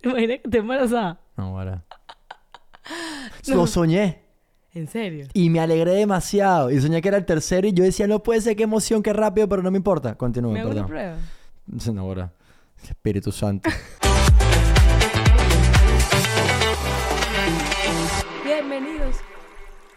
[0.00, 1.20] ¿Te imaginas que te embarazada?
[1.36, 1.84] No, ahora.
[3.48, 4.22] Lo soñé.
[4.72, 5.26] ¿En serio?
[5.34, 6.70] Y me alegré demasiado.
[6.70, 9.12] Y soñé que era el tercero y yo decía, no puede ser, qué emoción, qué
[9.12, 10.14] rápido, pero no me importa.
[10.14, 10.88] Continúa, ¿Me hago una perdón.
[10.88, 11.92] prueba?
[11.92, 12.32] No, ahora.
[12.82, 13.68] Espíritu Santo.
[18.44, 19.16] Bienvenidos.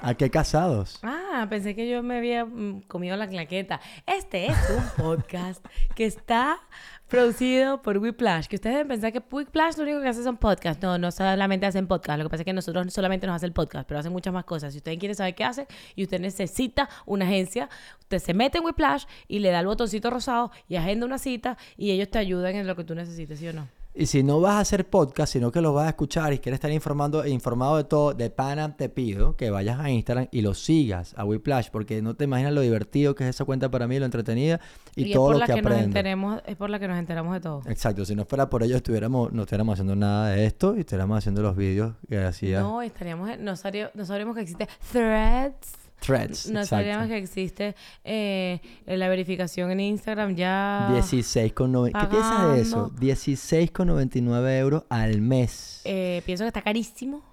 [0.01, 0.99] ¿A qué casados?
[1.03, 3.81] Ah, pensé que yo me había mm, comido la claqueta.
[4.05, 5.65] Este es un podcast
[5.95, 6.59] que está
[7.07, 8.47] producido por Whiplash.
[8.47, 10.81] Que ustedes deben pensar que Whiplash lo único que hace son podcasts.
[10.81, 12.19] No, no solamente hacen podcast.
[12.19, 14.45] Lo que pasa es que nosotros solamente nos hacen el podcast, pero hacen muchas más
[14.45, 14.73] cosas.
[14.73, 17.69] Si usted quiere saber qué hace y usted necesita una agencia,
[17.99, 21.57] usted se mete en Whiplash y le da el botoncito rosado y agenda una cita
[21.77, 23.82] y ellos te ayudan en lo que tú necesites, ¿sí o no?
[23.95, 26.57] Y si no vas a hacer podcast, sino que los vas a escuchar y quieres
[26.57, 30.55] estar informando, informado de todo, de pana te pido que vayas a Instagram y lo
[30.55, 33.99] sigas a Whiplash, porque no te imaginas lo divertido que es esa cuenta para mí,
[33.99, 34.59] lo entretenida
[34.95, 36.97] y, es todo por lo la que, que, nos enteremos, es por la que nos
[36.97, 37.61] enteramos de todo.
[37.67, 41.19] Exacto, si no fuera por ello estuviéramos, no estuviéramos haciendo nada de esto y estuviéramos
[41.19, 45.82] haciendo los vídeos que hacía No, estaríamos, no, sabría- no sabríamos que existe Threads.
[46.05, 46.47] Threads.
[46.49, 46.67] No exacto.
[46.75, 50.89] sabríamos que existe eh, la verificación en Instagram ya.
[50.91, 52.89] 16 con nove- ¿Qué piensas de eso?
[52.89, 53.01] Pagando.
[53.01, 55.81] 16,99 euros al mes.
[55.85, 57.23] Eh, pienso que está carísimo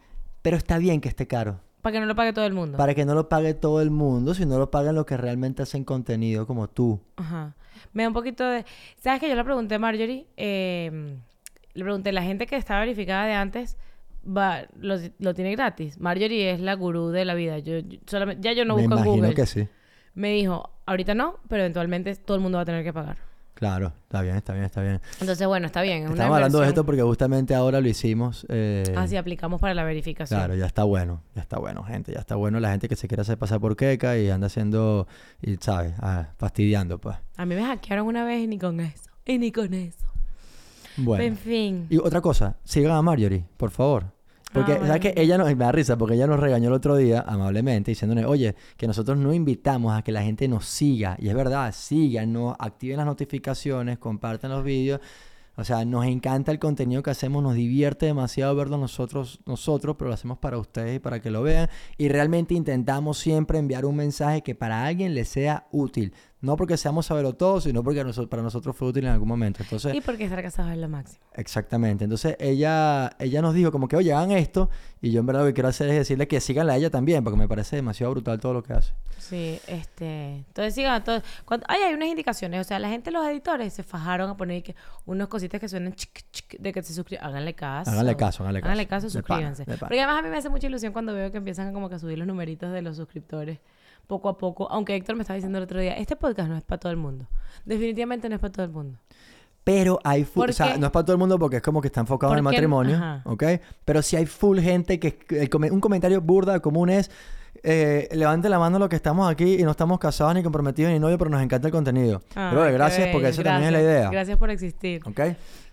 [0.42, 1.60] Pero está bien que esté caro.
[1.82, 2.76] para que no lo pague todo el mundo.
[2.78, 5.84] Para que no lo pague todo el mundo, sino lo paguen los que realmente hacen
[5.84, 7.00] contenido como tú.
[7.16, 7.54] Ajá.
[7.92, 8.64] Me da un poquito de.
[9.02, 10.26] ¿Sabes que Yo le pregunté a Marjorie.
[10.36, 11.16] eh,
[11.72, 13.76] le pregunté, la gente que está verificada de antes.
[14.26, 15.98] Va, lo, lo tiene gratis.
[15.98, 17.58] Marjorie es la gurú de la vida.
[17.58, 19.34] Yo, yo solamente, ya yo no Me busco en imagino Google.
[19.34, 19.68] que sí.
[20.14, 23.16] Me dijo, ahorita no, pero eventualmente todo el mundo va a tener que pagar.
[23.54, 25.00] Claro, está bien, está bien, está bien.
[25.20, 25.98] Entonces, bueno, está bien.
[25.98, 28.46] Es una Estamos hablando de esto porque justamente ahora lo hicimos.
[28.48, 30.38] eh, Así aplicamos para la verificación.
[30.40, 33.06] Claro, ya está bueno, ya está bueno, gente, ya está bueno la gente que se
[33.06, 35.06] quiere hacer pasar por queca y anda haciendo,
[35.42, 37.16] y sabes, ah, fastidiando, pues.
[37.36, 39.10] A mí me hackearon una vez y ni con eso.
[39.26, 40.06] Y ni con eso.
[40.96, 41.24] Bueno.
[41.24, 41.86] En fin.
[41.90, 44.12] Y otra cosa, sigan a Marjorie, por favor.
[44.52, 45.00] Porque, Ah, ¿sabes bueno.
[45.00, 48.24] que Ella nos, me da risa porque ella nos regañó el otro día amablemente diciéndonos,
[48.24, 51.16] oye, que nosotros no invitamos a que la gente nos siga.
[51.20, 55.00] Y es verdad, síganos, activen las notificaciones, compartan los vídeos.
[55.56, 60.08] O sea, nos encanta el contenido que hacemos, nos divierte demasiado verlo nosotros, nosotros, pero
[60.08, 61.68] lo hacemos para ustedes y para que lo vean.
[61.98, 66.14] Y realmente intentamos siempre enviar un mensaje que para alguien le sea útil.
[66.42, 69.62] No porque seamos saberlo todo, sino porque para nosotros fue útil en algún momento.
[69.62, 71.22] Entonces, Y porque estar casado es lo máximo.
[71.34, 72.04] Exactamente.
[72.04, 74.70] Entonces ella, ella nos dijo como que, oye, hagan esto.
[75.02, 77.22] Y yo en verdad lo que quiero hacer es decirle que síganla a ella también,
[77.24, 78.94] porque me parece demasiado brutal todo lo que hace.
[79.18, 80.36] Sí, este.
[80.36, 81.22] Entonces sigan todos.
[81.44, 82.60] Cuando, ay, hay unas indicaciones.
[82.60, 84.74] O sea, la gente, los editores, se fajaron a poner que
[85.04, 87.26] unas cositas que suenan chic, chic, de que se suscriban.
[87.26, 87.90] Háganle caso.
[87.90, 88.68] Háganle caso, háganle caso.
[88.68, 89.64] Háganle caso, De suscríbanse.
[89.66, 89.76] de.
[89.76, 91.98] Porque además a mí me hace mucha ilusión cuando veo que empiezan como que a
[91.98, 93.58] subir los numeritos de los suscriptores
[94.10, 94.68] poco a poco.
[94.70, 96.98] Aunque Héctor me estaba diciendo el otro día, este podcast no es para todo el
[96.98, 97.26] mundo.
[97.64, 98.98] Definitivamente no es para todo el mundo.
[99.62, 101.80] Pero hay full, ¿Por o sea, no es para todo el mundo porque es como
[101.80, 103.22] que está enfocado en el matrimonio, ajá.
[103.24, 103.44] ¿ok?
[103.84, 107.10] Pero sí hay full gente que el un comentario burda común es
[107.62, 110.98] eh, levanten la mano los que estamos aquí y no estamos casados ni comprometidos ni
[110.98, 112.20] novios, pero nos encanta el contenido.
[112.34, 115.02] Qué gracias porque eso también es la idea, Gracias por existir.
[115.06, 115.20] ¿ok?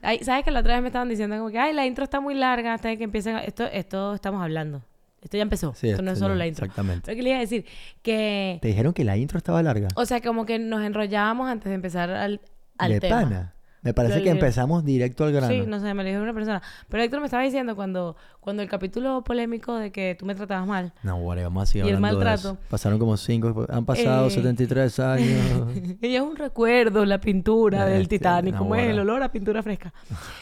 [0.02, 2.20] Ay, ¿Sabes que la otra vez me estaban diciendo como que, ay, la intro está
[2.20, 4.82] muy larga hasta que empiecen a- Esto, esto estamos hablando.
[5.22, 5.74] Esto ya empezó.
[5.74, 6.66] Sí, esto no es solo la intro.
[6.66, 7.02] exactamente.
[7.06, 7.66] Pero que le iba a decir
[8.02, 8.60] que...
[8.62, 9.88] Te dijeron que la intro estaba larga.
[9.96, 12.40] O sea, como que nos enrollábamos antes de empezar al,
[12.78, 13.22] al de tema.
[13.22, 13.54] pana.
[13.84, 15.48] Me parece Lo que empezamos directo al grano.
[15.54, 16.62] Sí, no sé, me lo dijo una persona.
[16.90, 20.68] Pero Héctor me estaba diciendo cuando, cuando el capítulo polémico de que tú me tratabas
[20.68, 20.94] mal.
[21.04, 22.58] No, bueno, vamos a seguir Y el de eso.
[22.70, 24.32] Pasaron como cinco, han pasado Eh.
[24.32, 25.68] 73 años.
[26.02, 29.64] Ella es un recuerdo, la pintura del Este, Titanic, como es el olor a pintura
[29.64, 29.94] fresca.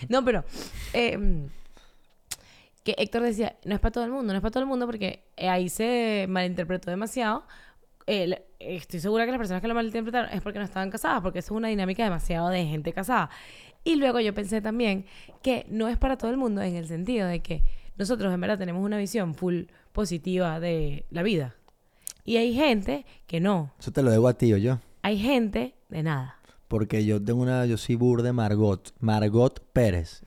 [0.10, 0.44] No, pero
[0.94, 1.48] eh,
[2.86, 4.86] que Héctor decía, no es para todo el mundo, no es para todo el mundo
[4.86, 7.44] porque eh, ahí se malinterpretó demasiado.
[8.06, 11.40] Eh, estoy segura que las personas que lo malinterpretaron es porque no estaban casadas, porque
[11.40, 13.32] eso es una dinámica demasiado de gente casada.
[13.84, 15.06] Y luego yo pensé también
[15.42, 17.64] que no es para todo el mundo en el sentido de que
[17.98, 21.56] nosotros en verdad tenemos una visión full positiva de la vida.
[22.24, 23.74] Y hay gente que no.
[23.80, 24.78] Eso te lo debo a ti o yo.
[25.02, 26.40] Hay gente de nada.
[26.68, 28.94] Porque yo tengo una, yo soy burde Margot.
[29.00, 30.22] Margot Pérez.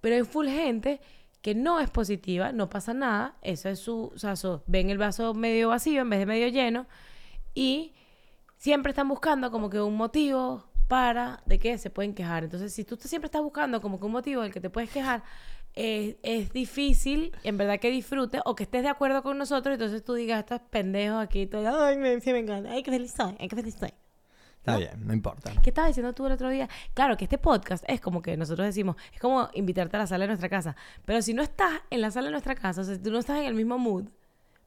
[0.00, 1.00] Pero hay full gente
[1.44, 4.98] que no es positiva, no pasa nada, eso es su, o sea, su- ven el
[4.98, 6.86] vaso medio vacío en vez de medio lleno
[7.54, 7.94] y
[8.58, 12.44] siempre están buscando como que un motivo para de qué se pueden quejar.
[12.44, 14.90] Entonces, si tú te- siempre estás buscando como que un motivo del que te puedes
[14.90, 15.22] quejar,
[15.74, 20.14] es difícil, en verdad, que disfrutes o que estés de acuerdo con nosotros, entonces tú
[20.14, 23.48] digas, estos pendejos aquí, todo, ay, me, sí me encanta, ay, qué feliz soy, ay,
[23.48, 23.92] qué feliz soy.
[24.66, 25.52] Está bien, no importa.
[25.62, 26.70] ¿Qué estabas diciendo tú el otro día?
[26.94, 30.22] Claro, que este podcast es como que nosotros decimos, es como invitarte a la sala
[30.22, 30.74] de nuestra casa.
[31.04, 33.18] Pero si no estás en la sala de nuestra casa, o sea, si tú no
[33.18, 34.04] estás en el mismo mood,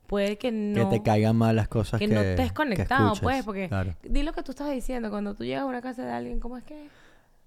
[0.05, 0.88] puede que no...
[0.88, 3.95] Que te caigan mal las cosas que que no estés conectado, pues, porque Claro.
[4.03, 6.57] di lo que tú estabas diciendo, cuando tú llegas a una casa de alguien, ¿cómo
[6.57, 6.89] es que?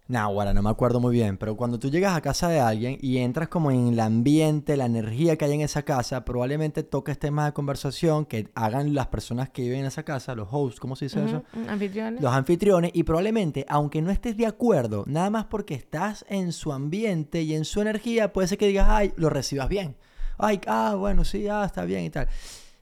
[0.09, 2.99] Nah, ahora no me acuerdo muy bien, pero cuando tú llegas a casa de alguien
[3.01, 7.17] y entras como en el ambiente, la energía que hay en esa casa, probablemente toques
[7.17, 10.97] temas de conversación que hagan las personas que viven en esa casa, los hosts, ¿cómo
[10.97, 11.45] se dice eso?
[11.55, 12.21] Ujú, Anfitriones.
[12.21, 16.73] Los anfitriones y probablemente, aunque no estés de acuerdo, nada más porque estás en su
[16.73, 19.95] ambiente y en su energía, puede ser que digas, ay, lo recibas bien.
[20.39, 22.27] Ay, ah, bueno, sí, ah, está bien y tal.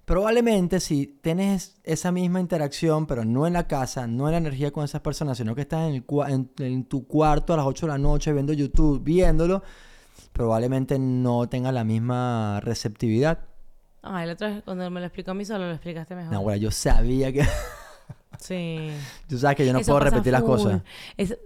[0.09, 4.71] Probablemente si tienes esa misma interacción, pero no en la casa, no en la energía
[4.71, 7.87] con esas personas, sino que estás en, el en- en tu cuarto a las 8
[7.87, 9.63] de la noche viendo YouTube, viéndolo,
[10.33, 13.41] probablemente no tenga la misma receptividad.
[14.03, 16.33] Ay, la otra vez cuando me lo explicó a mí solo lo explicaste mejor.
[16.33, 17.45] No, bueno, yo sabía que...
[18.39, 18.91] Sí.
[19.29, 20.83] Tú sabes que yo no Eso puedo repetir las cosas.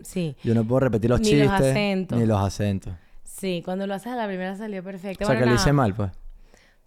[0.03, 1.71] Sí, Yo no puedo repetir los Ni los chistes.
[1.71, 2.19] acentos.
[2.19, 2.93] Ni los acentos.
[3.25, 3.63] sí.
[3.65, 5.25] Cuando lo haces a la primera salió perfecto.
[5.25, 6.11] O sea, Bueno, que lo hice mal, pues.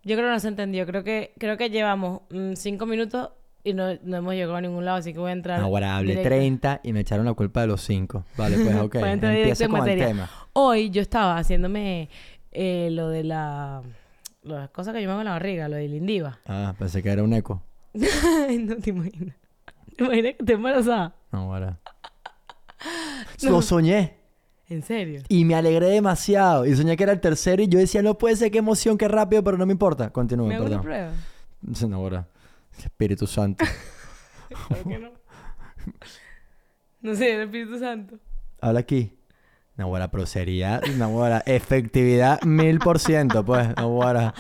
[0.06, 0.86] Yo creo que no se entendió.
[0.86, 3.31] Creo que, creo que llevamos mm, cinco minutos
[3.63, 5.60] y no, no hemos llegado a ningún lado, así que voy a entrar.
[5.60, 6.30] Ahora hablé directo.
[6.30, 8.24] 30 y me echaron la culpa de los 5.
[8.38, 8.96] Vale, pues ok.
[8.96, 10.07] En con el materia.
[10.07, 10.30] tema.
[10.54, 12.10] Hoy yo estaba haciéndome
[12.52, 13.81] eh, lo de la.
[14.44, 16.38] Las cosas que yo me hago en la barriga, lo del indiva.
[16.46, 17.63] Ah, pensé que era un eco.
[17.96, 19.36] No te imaginas.
[19.98, 21.16] ¿Te imaginas que te embarazada?
[21.31, 21.80] No, ahora.
[23.42, 23.50] No.
[23.50, 24.25] Lo soñé
[24.67, 25.21] ¿En serio?
[25.29, 26.65] y me alegré demasiado.
[26.65, 29.07] Y soñé que era el tercero y yo decía, no puede ser, qué emoción, qué
[29.07, 30.09] rápido, pero no me importa.
[30.09, 30.83] Continúa, ¿Me hago una perdón.
[30.83, 31.12] prueba?
[31.89, 32.27] No, ahora.
[32.77, 33.63] Espíritu Santo.
[34.69, 35.12] ¿Por qué no?
[37.01, 38.17] No sé, el Espíritu Santo.
[38.59, 39.12] Habla aquí.
[39.77, 43.68] No, ahora, pero sería, no, ahora, efectividad mil por ciento, pues.
[43.77, 44.33] No.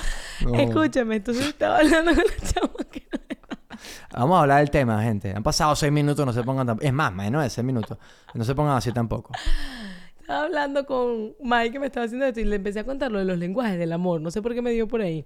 [0.55, 3.77] Escúchame, entonces estaba hablando con la chama que no
[4.13, 5.33] Vamos a hablar del tema, gente.
[5.35, 6.87] Han pasado seis minutos, no se pongan tampoco.
[6.87, 7.97] Es más, menos de seis minutos.
[8.33, 9.33] No se pongan así tampoco.
[10.25, 13.19] Estaba hablando con Mike que me estaba haciendo esto y le empecé a contar lo
[13.19, 14.21] de los lenguajes del amor.
[14.21, 15.23] No sé por qué me dio por ahí.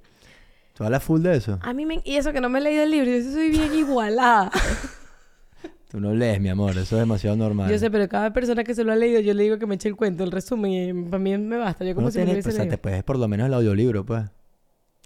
[0.74, 1.58] ¿Tú hablas full de eso?
[1.62, 2.02] A mí me...
[2.04, 4.52] Y eso que no me he leído el libro, yo soy bien igualada.
[5.90, 6.72] Tú no lees, mi amor.
[6.72, 7.72] Eso es demasiado normal.
[7.72, 9.76] Yo sé, pero cada persona que se lo ha leído, yo le digo que me
[9.76, 11.86] eche el cuento, el resumen, y para mí me basta.
[11.86, 12.76] Yo como No si me lo tienes, hubiese o sea, leído.
[12.76, 14.26] te puedes por lo menos el audiolibro, pues.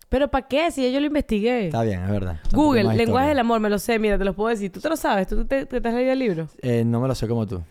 [0.10, 0.72] Pero ¿para qué?
[0.72, 1.68] Si yo lo investigué.
[1.68, 2.39] Está bien, es verdad.
[2.51, 3.28] Google, lenguaje historia.
[3.30, 4.72] del amor, me lo sé, mira, te lo puedo decir.
[4.72, 6.50] Tú te lo sabes, tú te, te- te has leído el libro.
[6.62, 7.62] Eh, no me lo sé como tú.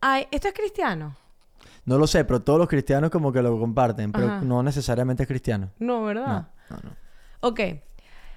[0.00, 1.16] Ay, esto es cristiano.
[1.88, 4.40] No lo sé, pero todos los cristianos como que lo comparten, pero Ajá.
[4.42, 5.70] no necesariamente es cristiano.
[5.78, 6.48] No, ¿verdad?
[6.68, 6.96] No, no, no.
[7.40, 7.60] Ok.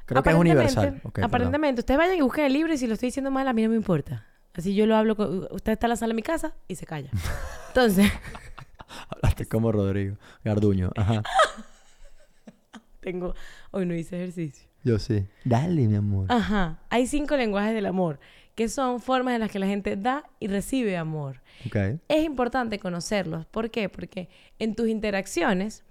[0.06, 1.02] Creo que es universal.
[1.02, 1.26] Perdón.
[1.26, 3.62] aparentemente, ustedes vayan y busquen el libro y si lo estoy diciendo mal, a mí
[3.62, 4.26] no me importa.
[4.54, 5.50] Así yo lo hablo con...
[5.52, 7.10] Usted está en la sala de mi casa y se calla.
[7.68, 8.10] Entonces,
[9.10, 10.16] Hablaste como Rodrigo
[10.46, 10.92] Garduño.
[10.96, 11.22] Ajá.
[13.02, 13.36] tengo...
[13.72, 14.70] Hoy no hice ejercicio.
[14.86, 15.28] Yo sí.
[15.44, 16.28] Dale, mi amor.
[16.30, 16.80] Ajá.
[16.90, 18.22] Hay cinco lenguajes del amor,
[18.56, 21.42] que son formas en las que la gente da y recibe amor.
[21.66, 21.76] Ok.
[22.08, 23.46] Es importante conocerlos.
[23.46, 23.90] ¿Por qué?
[23.90, 25.84] Porque en tus interacciones,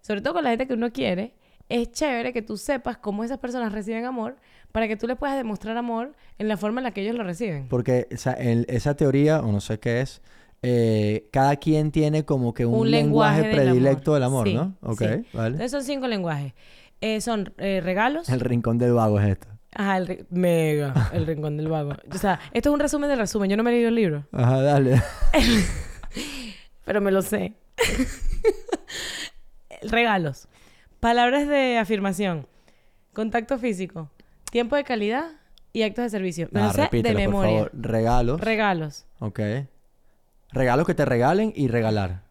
[0.00, 1.34] sobre todo con la gente que uno quiere,
[1.68, 4.36] es chévere que tú sepas cómo esas personas reciben amor
[4.72, 7.24] para que tú les puedas demostrar amor en la forma en la que ellos lo
[7.24, 7.68] reciben.
[7.68, 10.22] Porque esa, el- esa teoría, o no sé qué es,
[10.62, 14.48] eh, cada quien tiene como que un, Un lenguaje, predilecto del amor.
[14.48, 14.90] amor, Sí, ¿no?
[14.90, 15.26] Ok, sí.
[15.32, 15.48] vale.
[15.52, 16.54] Entonces son cinco lenguajes.
[17.00, 18.28] Eh, son eh, regalos.
[18.28, 19.46] El rincón del vago es esto.
[19.74, 21.92] Ajá, el mega, el rincón del vago.
[22.12, 23.50] O sea, esto es un resumen del resumen.
[23.50, 25.02] Yo no me he leído el libro, Ajá, dale.
[26.84, 27.54] pero me lo sé.
[29.82, 30.48] regalos.
[31.00, 32.46] Palabras de afirmación.
[33.12, 34.10] Contacto físico.
[34.50, 35.30] Tiempo de calidad
[35.72, 36.48] y actos de servicio.
[36.50, 37.52] Me Ah, lo sé de repítelo, por memoria.
[37.56, 37.70] favor.
[37.74, 38.40] Regalos.
[38.40, 39.06] Regalos.
[39.20, 39.40] ok.
[40.50, 42.22] Regalos que te regalen y regalar.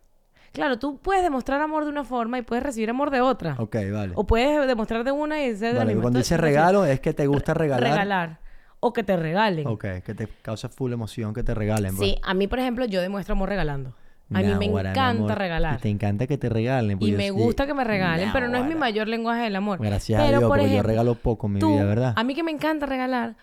[0.58, 3.56] Claro, tú puedes demostrar amor de una forma y puedes recibir amor de otra.
[3.60, 4.14] Ok, vale.
[4.16, 6.02] O puedes demostrar de una y ser de la Vale, misma.
[6.02, 7.90] cuando dices regalo es que te gusta regalar.
[7.92, 8.40] regalar.
[8.80, 9.66] O que te regalen.
[9.68, 11.96] Ok, que te causa full emoción que te regalen.
[11.96, 12.10] pues.
[12.10, 13.96] Sí, a mí, por ejemplo, yo demuestro amor regalando.
[14.34, 15.38] A mí Nah, me encanta amor.
[15.38, 15.76] regalar.
[15.76, 17.00] Y te encanta que te regalen.
[17.00, 19.08] pues Y yo me sí- gusta que me regalen, Nah, pero no es mi mayor
[19.08, 19.80] lenguaje del amor.
[19.82, 22.14] Gracias pero, a Dios, por porque yo ejemplo, regalo poco en mi tú, vida, ¿verdad?
[22.18, 23.36] A mí que me encanta regalar,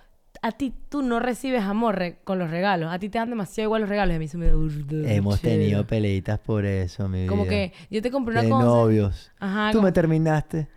[0.46, 2.92] a ti tú no recibes amor con los regalos.
[2.92, 5.86] A ti te dan demasiado igual los regalos y a mí se me Hemos tenido
[5.86, 7.50] peleitas por eso, mi Como vida.
[7.50, 8.64] que yo te compré una de cosa.
[8.64, 9.32] novios.
[9.40, 10.68] Ajá, Tú como- me terminaste.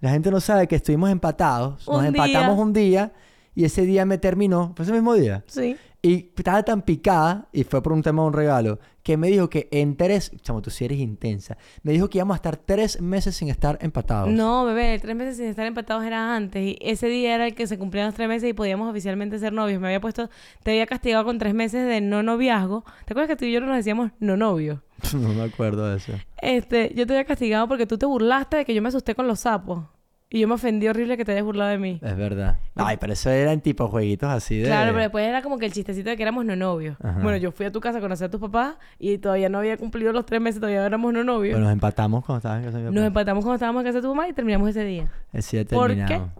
[0.00, 1.88] La gente no sabe que estuvimos empatados.
[1.88, 2.62] Nos Un empatamos día.
[2.64, 3.12] un día
[3.54, 4.72] y ese día me terminó.
[4.76, 5.44] Fue ese mismo día.
[5.46, 5.76] Sí.
[6.02, 9.50] Y estaba tan picada, y fue por un tema de un regalo, que me dijo
[9.50, 10.32] que en tres...
[10.40, 11.58] Chamo, tú sí eres intensa.
[11.82, 14.30] Me dijo que íbamos a estar tres meses sin estar empatados.
[14.30, 16.62] No, bebé, tres meses sin estar empatados era antes.
[16.62, 19.52] Y ese día era el que se cumplían los tres meses y podíamos oficialmente ser
[19.52, 19.78] novios.
[19.78, 20.30] Me había puesto,
[20.62, 22.84] te había castigado con tres meses de no noviazgo.
[23.04, 24.82] ¿Te acuerdas que tú y yo no nos decíamos no novio?
[25.14, 26.12] no me acuerdo de eso.
[26.40, 29.26] Este, yo te había castigado porque tú te burlaste de que yo me asusté con
[29.26, 29.84] los sapos.
[30.32, 31.98] Y yo me ofendí horrible que te hayas burlado de mí.
[32.02, 32.58] Es verdad.
[32.76, 34.66] Ay, pero eso eran tipo jueguitos así de...
[34.66, 36.96] Claro, pero después era como que el chistecito de que éramos no novios.
[37.02, 37.18] Ajá.
[37.20, 39.76] Bueno, yo fui a tu casa a conocer a tus papás y todavía no había
[39.76, 41.54] cumplido los tres meses, todavía éramos no novios.
[41.54, 43.06] Pero nos empatamos cuando estabas en casa de mi Nos papá.
[43.08, 45.10] empatamos cuando estábamos en casa de tu mamá y terminamos ese día.
[45.32, 45.96] Así ya ¿Por qué?
[45.96, 46.30] terminamos.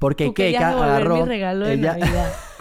[0.00, 1.16] Porque Tú Keika agarró...
[1.18, 2.32] mi regalo de ella- Navidad.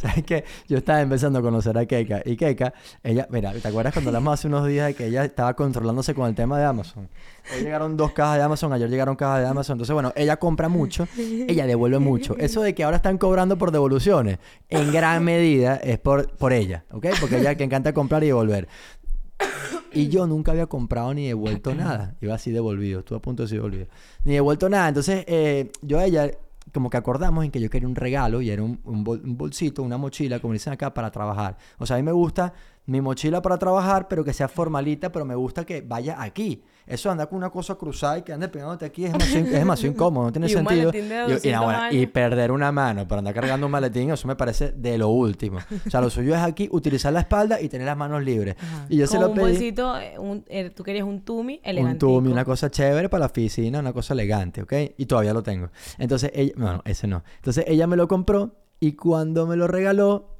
[0.00, 0.44] ¿Sabes qué?
[0.66, 2.22] Yo estaba empezando a conocer a Keka.
[2.24, 5.52] Y Keka, ella, mira, ¿te acuerdas cuando hablamos hace unos días de que ella estaba
[5.54, 7.06] controlándose con el tema de Amazon?
[7.54, 9.74] Hoy llegaron dos cajas de Amazon, ayer llegaron cajas de Amazon.
[9.74, 12.34] Entonces, bueno, ella compra mucho, ella devuelve mucho.
[12.38, 14.38] Eso de que ahora están cobrando por devoluciones,
[14.70, 17.06] en gran medida es por, por ella, ¿ok?
[17.20, 18.68] Porque ella que encanta comprar y devolver.
[19.92, 22.14] Y yo nunca había comprado ni devuelto nada.
[22.20, 23.00] Iba así devolvido.
[23.00, 23.86] Estuve a punto de decir devolvido.
[24.24, 24.88] Ni devuelto nada.
[24.88, 26.30] Entonces, eh, yo a ella,
[26.72, 29.36] como que acordamos en que yo quería un regalo y era un, un bol- un
[29.36, 31.56] bolsito, una mochila, como dicen acá, para trabajar.
[31.78, 32.52] O sea, a mí me gusta
[32.90, 36.62] mi mochila para trabajar, pero que sea formalita, pero me gusta que vaya aquí.
[36.86, 39.52] Eso de andar con una cosa cruzada y que ande pegándote aquí es demasiado, es
[39.52, 40.90] demasiado incómodo, no tiene Y sentido.
[40.92, 41.02] Y- y,
[41.34, 42.10] 200 bueno, y años.
[42.10, 45.58] perder una mano para andar cargando un maletín, eso me parece de lo último.
[45.86, 48.56] O sea, lo suyo es aquí utilizar la espalda y tener las manos libres.
[48.60, 48.86] Ajá.
[48.88, 49.44] Y yo se lo un pedí.
[49.52, 52.04] bolsito, eh, un- eh, tú querías un tumi elegante.
[52.04, 54.72] Un tumi, una cosa chévere para la oficina, una cosa elegante, ¿ok?
[54.98, 55.68] Y todavía lo tengo.
[55.96, 57.22] Entonces ella, bueno, ese no.
[57.36, 60.39] Entonces ella me lo compró y cuando me lo regaló,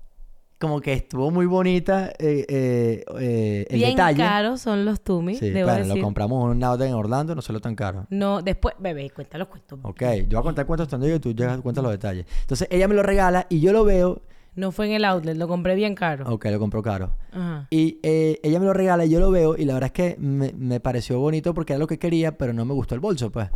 [0.61, 4.19] como que estuvo muy bonita eh, eh, eh, el Bien detalle.
[4.23, 5.97] caros son los tumi, Sí, debo bueno, decir.
[5.97, 8.07] lo compramos en un outlet en Orlando, no salió tan caro.
[8.11, 9.79] No, después, bebé, cuenta los cuentos.
[9.83, 12.27] Ok, yo voy a contar cuentos estando yo y tú llegas cuentas los detalles.
[12.43, 14.21] Entonces ella me lo regala y yo lo veo,
[14.55, 16.25] No fue en el outlet, lo compré bien caro.
[16.31, 17.15] ok, lo compró caro.
[17.33, 17.67] Ajá.
[17.71, 20.17] Y eh, ella me lo regala y yo lo veo y la verdad es que
[20.21, 23.31] me, me pareció bonito porque era lo que quería, pero no me gustó el bolso,
[23.31, 23.49] pues.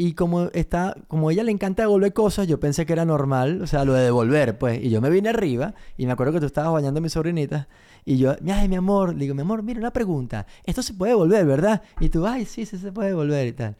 [0.00, 3.60] Y como está, como a ella le encanta devolver cosas, yo pensé que era normal,
[3.60, 4.82] o sea, lo de devolver, pues.
[4.82, 7.68] Y yo me vine arriba y me acuerdo que tú estabas bañando a mi sobrinita
[8.06, 11.12] y yo, ay, mi amor, le digo, mi amor, mira una pregunta, esto se puede
[11.12, 11.82] devolver, ¿verdad?
[12.00, 13.76] Y tú, ay, sí, sí se puede devolver y tal.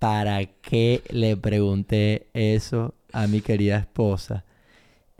[0.00, 4.44] ¿Para qué le pregunté eso a mi querida esposa?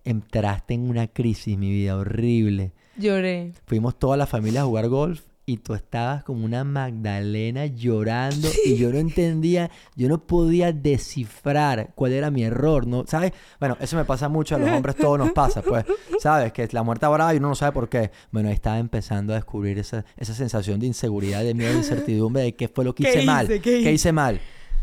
[0.03, 2.73] Entraste en una crisis, mi vida, horrible.
[2.97, 3.53] Lloré.
[3.67, 8.77] Fuimos toda la familia a jugar golf y tú estabas como una Magdalena llorando y
[8.77, 13.05] yo no entendía, yo no podía descifrar cuál era mi error, ¿no?
[13.07, 13.33] ¿Sabes?
[13.61, 15.85] Bueno, eso me pasa mucho, a los hombres todo nos pasa, pues,
[16.19, 16.53] ¿sabes?
[16.53, 18.11] Que la muerte brava y uno no sabe por qué.
[18.31, 22.43] Bueno, ahí estaba empezando a descubrir esa, esa sensación de inseguridad, de miedo, de incertidumbre,
[22.43, 23.61] de qué fue lo que ¿Qué hice mal, hice?
[23.61, 24.13] ¿Qué hice?
[24.13, 24.41] mal.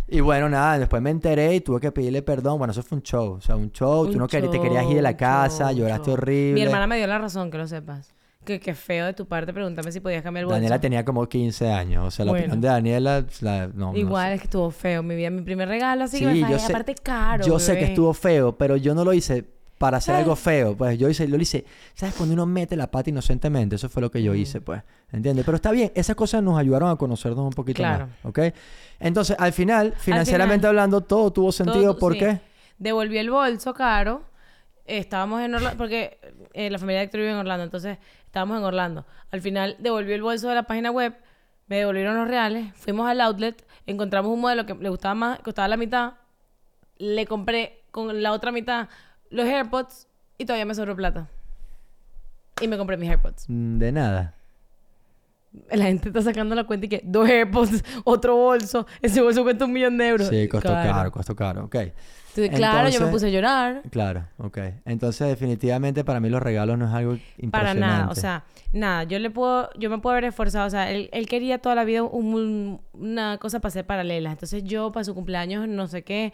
[0.08, 2.58] Y bueno, nada, después me enteré y tuve que pedirle perdón.
[2.58, 4.12] Bueno, eso fue un show, o sea, un show.
[4.12, 6.14] tú no querías, te querías ir de la casa, show, lloraste show.
[6.14, 6.54] horrible.
[6.54, 8.14] Mi hermana me dio la razón, que lo sepas.
[8.44, 10.56] Que qué feo de tu parte preguntarme si podías cambiar el bolso.
[10.56, 12.08] Daniela tenía como 15 años.
[12.08, 12.46] O sea, la Bueno.
[12.46, 14.34] opinión de Daniela, la- no, no Igual sé.
[14.36, 16.96] es que estuvo feo mi vida, mi primer regalo, así que Sí, me fallé, aparte
[16.96, 17.46] caro.
[17.46, 17.90] Yo sé que bebé.
[17.90, 19.46] estuvo feo, pero yo no lo hice
[19.78, 20.20] para hacer Ah.
[20.20, 20.76] algo feo.
[20.76, 22.16] Pues yo hice, lo hice, ¿sabes?
[22.16, 24.82] Cuando uno mete la pata inocentemente, eso fue lo que yo hice, pues.
[25.12, 25.46] ¿Entiendes?
[25.46, 28.08] Pero está bien, esas cosas nos ayudaron a conocernos un poquito Claro.
[28.08, 28.40] más, ¿ok?
[29.00, 31.92] Entonces, al final, financieramente hablando, todo tuvo sentido.
[31.94, 32.20] Todo- ¿Por sí.
[32.20, 32.40] qué?
[32.80, 34.24] Devolví el bolso caro.
[34.86, 36.20] Estábamos en Orlando, porque
[36.54, 39.06] eh, la familia de Héctor vive en Orlando, entonces estábamos en Orlando.
[39.32, 41.16] Al final devolví el bolso de la página web,
[41.68, 45.68] me devolvieron los reales, fuimos al outlet, encontramos un modelo que le gustaba más, costaba
[45.68, 46.14] la mitad,
[46.98, 48.90] le compré con la otra mitad
[49.30, 50.08] los AirPods
[50.38, 51.28] y todavía me sobró plata.
[52.62, 53.46] Y me compré mis AirPods.
[53.48, 54.36] Mm, De nada.
[55.70, 59.66] La gente está sacando la cuenta y que dos AirPods, otro bolso, ese bolso cuesta
[59.66, 60.28] un millón de euros.
[60.28, 61.66] Sí, costó caro, costó caro.
[61.66, 61.76] Ok.
[62.36, 63.82] Entonces, claro, yo me puse a llorar.
[63.92, 64.58] Claro, ok.
[64.86, 67.52] Entonces, definitivamente para mí los regalos no es algo impresionante.
[67.52, 70.90] Para nada, o sea, nada, yo le puedo, yo me puedo haber esforzado, o sea,
[70.92, 74.92] él, él quería toda la vida un- un- una cosa para hacer paralelas, entonces yo
[74.92, 76.32] para su cumpleaños, no sé qué,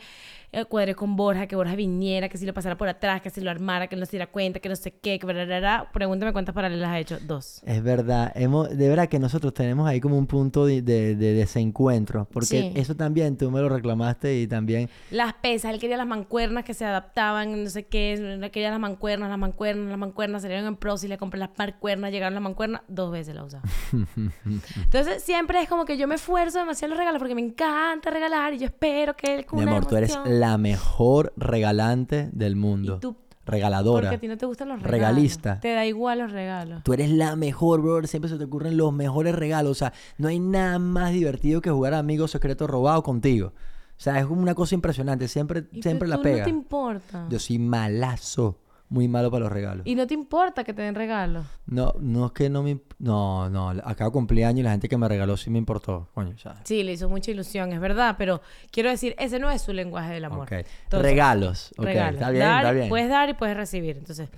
[0.53, 3.41] eh, cuadré con Borja, que Borja viniera, que si lo pasara por atrás, que si
[3.41, 5.89] lo armara, que no se diera cuenta, que no sé qué, que bla, bla, bla.
[5.93, 7.61] pregúntame cuántas paralelas ha hecho, dos.
[7.65, 11.33] Es verdad, hemos, de verdad que nosotros tenemos ahí como un punto de, de- de
[11.33, 12.71] desencuentro, porque Sí.
[12.75, 16.73] eso también tú me lo reclamaste y también, Las pesas, él quería las mancuernas que
[16.73, 20.75] se adaptaban, no sé qué, él quería las mancuernas, las mancuernas, las mancuernas, salieron en
[20.77, 23.63] pros y le compré las mancuernas, llegaron las mancuernas, dos veces la usaba.
[24.75, 28.09] Entonces siempre es como que yo me esfuerzo demasiado en los regalos porque me encanta
[28.09, 32.55] regalar y yo espero que él con mi amor, tú eres la mejor regalante del
[32.55, 32.95] mundo.
[32.97, 33.15] Y tú,
[33.45, 34.01] Regaladora.
[34.09, 34.99] porque a ti no te gustan los regalos.
[34.99, 35.59] Regalista.
[35.61, 36.83] Te da igual los regalos.
[36.83, 38.07] Tú eres la mejor, brother.
[38.07, 39.71] Siempre se te ocurren los mejores regalos.
[39.71, 43.53] O sea, no hay nada más divertido que jugar a Amigo Secreto Robado contigo.
[43.55, 45.27] O sea, es una cosa impresionante.
[45.27, 46.37] Siempre, Y siempre tú- la pega.
[46.39, 47.25] No te importa.
[47.29, 48.59] Yo soy malazo.
[48.89, 49.85] Muy malo para los regalos.
[49.85, 51.45] Y no te importa que te den regalos.
[51.65, 52.79] No, no es que no me...
[52.99, 53.69] No, no.
[53.69, 56.07] Acabo de cumplir años y la gente que me regaló sí me importó.
[56.13, 56.55] Coño, sea...
[56.63, 58.41] Sí, le hizo mucha ilusión, es verdad, pero
[58.71, 60.47] quiero decir, ese no es su lenguaje del amor.
[60.51, 61.73] Entonces, regalos.
[61.77, 62.13] Ok, regalos.
[62.21, 62.89] está bien, Dar- está bien.
[62.89, 63.97] Puedes dar y puedes recibir.
[63.97, 64.29] Entonces,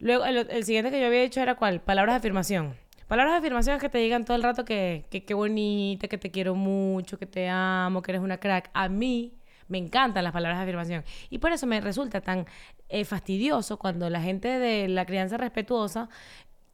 [0.00, 1.80] luego el, el siguiente que yo había dicho era cuál?
[1.82, 2.74] Palabras de afirmación.
[3.08, 6.16] Palabras de afirmación es que te digan todo el rato que que qué bonita, que
[6.16, 8.70] te quiero mucho, que te amo, que eres una crack.
[8.72, 9.34] A mí
[9.72, 11.04] me encantan las palabras de afirmación.
[11.30, 12.46] Y por eso me resulta tan
[12.90, 16.10] eh, fastidioso cuando la gente de la crianza respetuosa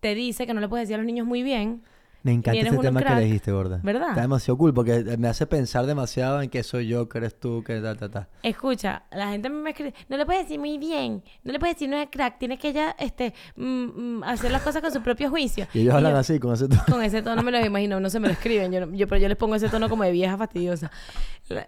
[0.00, 1.82] te dice que no le puedes decir a los niños muy bien
[2.22, 3.18] Me encanta este tema que crack.
[3.18, 3.80] elegiste, gorda.
[3.82, 4.08] ¿Verdad?
[4.10, 7.62] Está demasiado cool porque me hace pensar demasiado en que soy yo, que eres tú,
[7.64, 8.26] que tal, tal, tal.
[8.42, 11.88] Escucha, la gente me escribe, no le puedes decir muy bien, no le puedes decir
[11.88, 15.30] no es crack, tiene que ella este, mm, mm, hacer las cosas con su propio
[15.30, 15.66] juicio.
[15.72, 16.82] Y ellos hablan yo- así, con ese tono.
[16.88, 19.28] Con ese tono me lo imagino, no se me lo escriben, yo, yo, pero yo
[19.28, 20.90] les pongo ese tono como de vieja fastidiosa.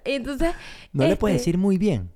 [0.05, 0.53] Entonces,
[0.93, 2.11] No le puedes este, decir muy bien.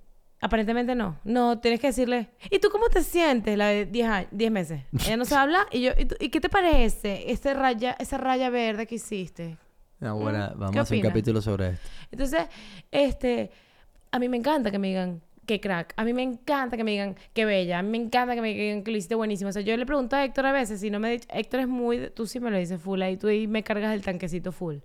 [0.44, 1.16] Aparentemente no.
[1.24, 3.56] No, tienes que decirle, ¿y tú cómo te sientes?
[3.56, 4.82] La de 10 años, 10 meses.
[5.06, 8.18] Ella no sabe hablar y yo, ¿y, tú- ¿y qué te parece ese raya, esa
[8.18, 9.56] raya verde que hiciste?
[10.02, 11.88] Ahora, ¿qué vamos a hacer un capítulo sobre esto.
[12.10, 12.42] Entonces,
[12.90, 13.50] este,
[14.10, 15.94] a mí me encanta que me digan que crack.
[15.96, 17.78] A mí me encanta que me digan que bella.
[17.78, 19.48] A mí me encanta que me digan que lo hiciste buenísimo.
[19.48, 21.68] O sea, yo le pregunto a Héctor a veces, si no me dice, Héctor es
[21.68, 24.76] muy, tú sí me lo dices full, ahí tú ahí me cargas el tanquecito full.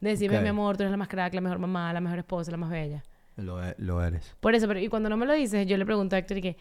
[0.00, 2.52] De decirme, mi amor, tú eres la más crack, la mejor mamá, la mejor esposa,
[2.52, 3.02] la más bella.
[3.38, 4.34] Lo, lo eres.
[4.40, 6.42] Por eso, pero y cuando no me lo dices, yo le pregunto a Héctor y
[6.42, 6.56] que,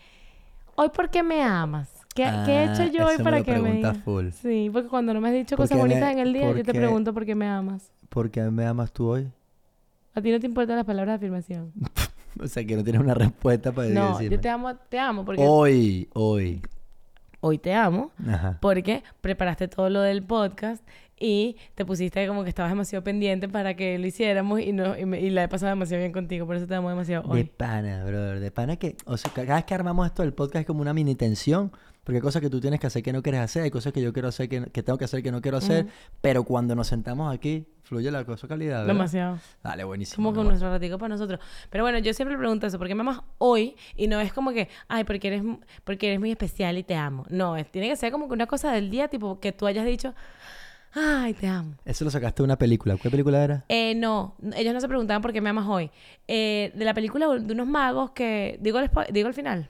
[0.75, 1.89] ¿hoy por qué me amas?
[2.15, 4.29] ¿Qué, ¿qué he hecho Ah, yo hoy me para lo que me full.
[4.29, 6.63] Sí, porque cuando no me has dicho ¿Por cosas me- bonitas en el día, yo
[6.63, 7.91] te pregunto por qué me amas.
[8.09, 9.27] ¿Por qué me amas tú hoy?
[10.15, 11.73] A ti no te importan las palabras de afirmación.
[12.39, 14.35] O sea, que no tienes una respuesta para No, decirme.
[14.35, 16.61] yo te amo, te amo porque Hoy, hoy.
[17.39, 18.57] Hoy te amo Ajá.
[18.61, 20.83] porque preparaste todo lo del podcast
[21.19, 25.05] y te pusiste como que estabas demasiado pendiente para que lo hiciéramos y no y,
[25.05, 27.43] me- y la he pasado demasiado bien contigo, por eso te amo demasiado De hoy.
[27.45, 28.39] pana, brother.
[28.39, 30.93] De pana que, o sea, cada vez que armamos esto del podcast es como una
[30.93, 31.71] mini tensión.
[32.07, 34.01] Porque hay cosas que tú tienes que hacer que no quieres hacer, hay cosas que
[34.01, 35.83] yo quiero hacer que, que tengo que hacer que no quiero hacer.
[35.83, 35.93] Ujú.
[36.21, 38.93] Pero cuando nos sentamos aquí, fluye la cosa calidad, ¿verdad?
[38.93, 39.39] Demasiado.
[39.61, 40.15] Dale, buenísimo.
[40.29, 41.41] Como con nuestro ratico para nosotros.
[41.69, 43.75] Pero bueno, yo siempre pregunto eso, ¿por qué me amas hoy?
[43.97, 45.43] Y no es como que, ay, porque eres,
[45.83, 47.25] porque eres muy especial y te amo.
[47.29, 49.85] No, es- tiene que ser como que una cosa del día, tipo que tú hayas
[49.85, 50.15] dicho,
[50.93, 51.75] ay, te amo.
[51.83, 52.95] Eso lo sacaste de una película.
[52.95, 53.65] ¿Qué película era?
[53.67, 55.91] Eh, no, ellos no se preguntaban por qué me amas hoy.
[56.25, 59.69] Eh, de la película de unos magos que, digo el, digo el final.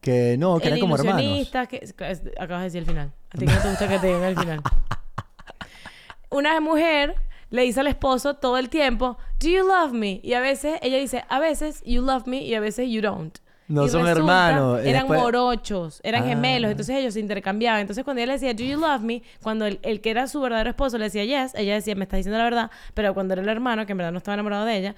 [0.00, 1.48] Que no, que el eran como hermanos.
[1.68, 1.92] que
[2.38, 3.12] acabas de decir el final.
[3.30, 4.60] A ti que no te gusta que te digan el final.
[6.30, 7.14] Una mujer
[7.50, 10.98] le dice al esposo todo el tiempo, "Do you love me?" Y a veces ella
[10.98, 13.38] dice, "A veces you love me y a veces you don't."
[13.68, 16.26] No Y son resulta, hermanos, Eran después- morochos, eran Ah.
[16.28, 17.80] gemelos, entonces ellos se intercambiaban.
[17.80, 20.40] Entonces cuando ella le decía, "Do you love me?", cuando el, el que era su
[20.40, 23.42] verdadero esposo le decía "Yes", ella decía, "Me estás diciendo la verdad", pero cuando era
[23.42, 24.94] el hermano que en verdad no estaba enamorado de ella,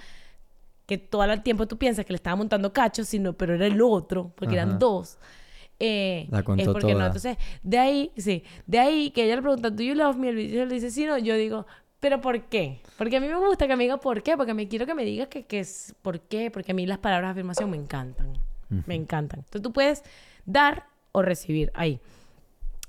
[0.88, 3.80] que todo el tiempo tú piensas que le estaba montando cachos, sino, pero era el
[3.82, 4.64] otro, porque Ajá.
[4.66, 5.18] eran dos.
[5.78, 6.94] Eh, La contó es porque no.
[6.94, 7.06] toda.
[7.08, 10.30] Entonces, de ahí, sí, de ahí que ella le pregunta, ¿Do you love me?
[10.30, 11.18] El bicho le dice, sí, no.
[11.18, 11.66] Yo digo,
[12.00, 12.80] ¿pero por qué?
[12.96, 15.04] Porque a mí me gusta que me diga por qué, porque me quiero que me
[15.04, 18.32] digas que, que es por qué, porque a mí las palabras de afirmación me encantan.
[18.86, 19.40] Me encantan.
[19.40, 20.02] Entonces tú puedes
[20.46, 22.00] dar o recibir ahí.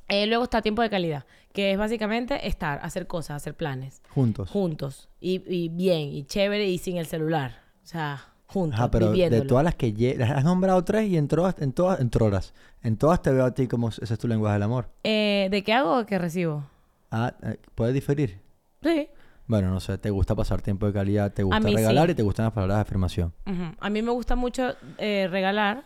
[0.07, 4.49] Eh, luego está tiempo de calidad, que es básicamente estar, hacer cosas, hacer planes Juntos.
[4.49, 7.61] juntos y, y bien y chévere y sin el celular.
[7.89, 11.27] O sea, juntos, Ajá, pero de todas las que las has nombrado tres y en
[11.27, 14.27] todas, en todas, en todas, en todas te veo a ti como ese es tu
[14.27, 14.89] lenguaje del amor.
[15.03, 16.63] Eh, ¿De qué hago o qué recibo?
[17.09, 18.41] Ah, eh, ¿puedes diferir?
[18.83, 19.09] Sí.
[19.47, 22.11] Bueno, no sé, te gusta pasar tiempo de calidad, te gusta regalar sí.
[22.11, 23.33] y te gustan las palabras de afirmación.
[23.79, 25.85] A mí me gusta mucho eh, regalar.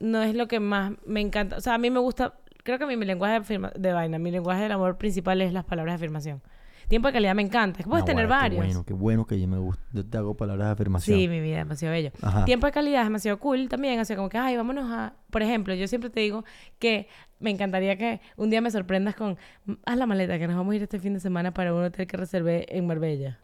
[0.00, 1.58] No es lo que más me encanta.
[1.58, 2.34] O sea, a mí me gusta...
[2.64, 5.64] Creo que mi, mi lenguaje de, de vaina, mi lenguaje del amor principal es las
[5.64, 6.42] palabras de afirmación.
[6.88, 7.80] Tiempo de calidad me encanta.
[7.80, 8.60] Es que puedes Ah, tener varios.
[8.62, 9.82] Qué bueno, qué bueno que yo me gusta.
[9.92, 11.18] Yo te hago palabras de afirmación.
[11.18, 12.10] Sí, mi vida, demasiado bello.
[12.22, 12.44] Ajá.
[12.44, 14.04] Tiempo de calidad es demasiado cool también.
[14.04, 15.14] Sea, como que, ay, vámonos a...
[15.30, 16.44] Por ejemplo, yo siempre te digo
[16.78, 17.08] que
[17.40, 19.36] me encantaría que un día me sorprendas con...
[19.84, 22.06] Haz la maleta, que nos vamos a ir este fin de semana para un hotel
[22.06, 23.40] que reservé en Marbella.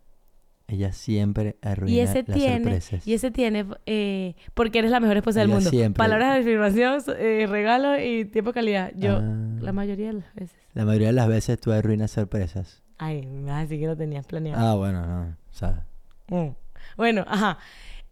[0.69, 3.05] Ella siempre arruina Y ese las tiene, sorpresas.
[3.05, 5.71] y ese tiene, eh, porque eres la mejor esposa del Ella mundo.
[5.71, 8.93] siempre- Palabras de afirmación, eh, regalos y tiempo de calidad.
[8.95, 9.37] Yo, Ah.
[9.61, 10.57] la mayoría de las veces.
[10.75, 12.85] La mayoría de las veces tú arruinas sorpresas.
[13.03, 14.63] Ay, me vas a decir que lo tenías planeado.
[14.65, 15.23] Ah, bueno, no.
[15.31, 15.87] O sea,
[16.29, 16.51] Mm.
[16.97, 17.59] Bueno, ajá.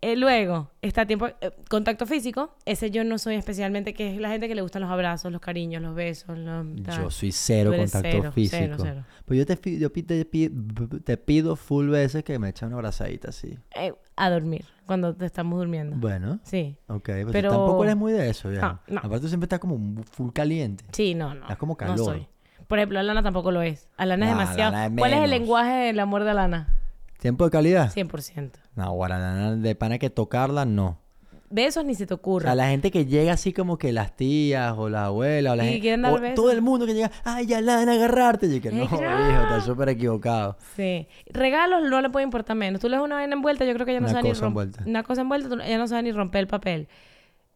[0.00, 2.54] Eh, luego, está tiempo, eh, contacto físico.
[2.64, 5.40] Ese yo no soy especialmente, que es la gente que le gustan los abrazos, los
[5.40, 6.38] cariños, los besos.
[6.38, 8.56] Los, yo soy cero contacto cero, físico.
[8.60, 9.04] cero, cero.
[9.24, 10.50] Pues yo te, yo te, pi-
[11.04, 13.58] te pido full veces que me eches una abrazadita así.
[13.74, 15.96] Eh, a dormir, cuando te estamos durmiendo.
[15.96, 16.76] Bueno, Sí.
[16.86, 17.02] ok.
[17.04, 18.60] Pues tú Pero- tampoco eres muy de eso, ya.
[18.64, 18.98] Ah, no.
[19.00, 20.84] Aparte tú siempre estás como full caliente.
[20.92, 21.48] Sí, no, no.
[21.48, 21.98] Es como No calor.
[21.98, 22.28] soy.
[22.68, 23.88] Por ejemplo, Alana tampoco lo es.
[23.96, 24.68] Alana es demasiado.
[24.76, 25.38] Alana es ¿Cuál es el menos.
[25.40, 26.68] lenguaje del amor de Alana?
[27.18, 27.90] ¿Tiempo de calidad?
[27.92, 28.50] 100%.
[28.76, 31.00] No, guarana de pana que tocarla, no.
[31.50, 34.74] Besos ni se te O sea, la gente que llega así como que las tías
[34.76, 35.80] o las abuelas o la Y gente...
[35.80, 36.34] quieren dar o besos.
[36.34, 38.46] todo el mundo que llega, ay, ya la van a agarrarte.
[38.48, 39.42] Y yo que no, hijo, no.
[39.44, 40.58] estás súper equivocado.
[40.76, 41.08] Sí.
[41.30, 42.82] Regalos no le puede importar menos.
[42.82, 44.42] Tú le das una vaina envuelta, yo creo que ella no Una sabe ni cosa
[44.44, 44.62] romper.
[44.64, 44.90] envuelta.
[44.90, 46.88] Una cosa envuelta, tú- ella no sabe ni romper el papel.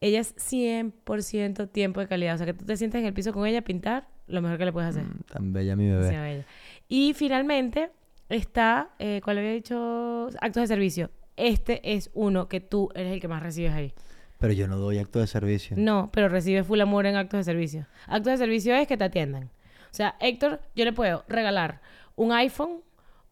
[0.01, 2.35] Ella es 100% tiempo de calidad.
[2.35, 4.59] O sea, que tú te sientes en el piso con ella a pintar, lo mejor
[4.59, 5.05] que le puedes hacer.
[5.05, 5.97] Mm, Tan bella mi bebé.
[5.99, 6.47] Demasiado bella.
[6.89, 7.91] Y finalmente
[8.29, 10.29] está, eh, ¿cuál había dicho?
[10.41, 11.11] Actos de servicio.
[11.37, 13.95] Este es uno que tú eres el que más recibes ahí.
[14.39, 15.77] Pero yo no doy acto de servicio.
[15.79, 17.87] No, pero recibe full amor en actos de servicio.
[18.07, 19.45] Actos de servicio es que te atiendan.
[19.45, 21.81] O sea, Héctor, yo le puedo regalar
[22.17, 22.81] un iPhone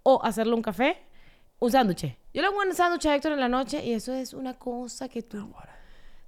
[0.02, 0.98] o hacerle un café,
[1.58, 2.16] un sándwich.
[2.32, 5.08] Yo le hago un sándwich a Héctor en la noche y eso es una cosa
[5.08, 5.52] que tú...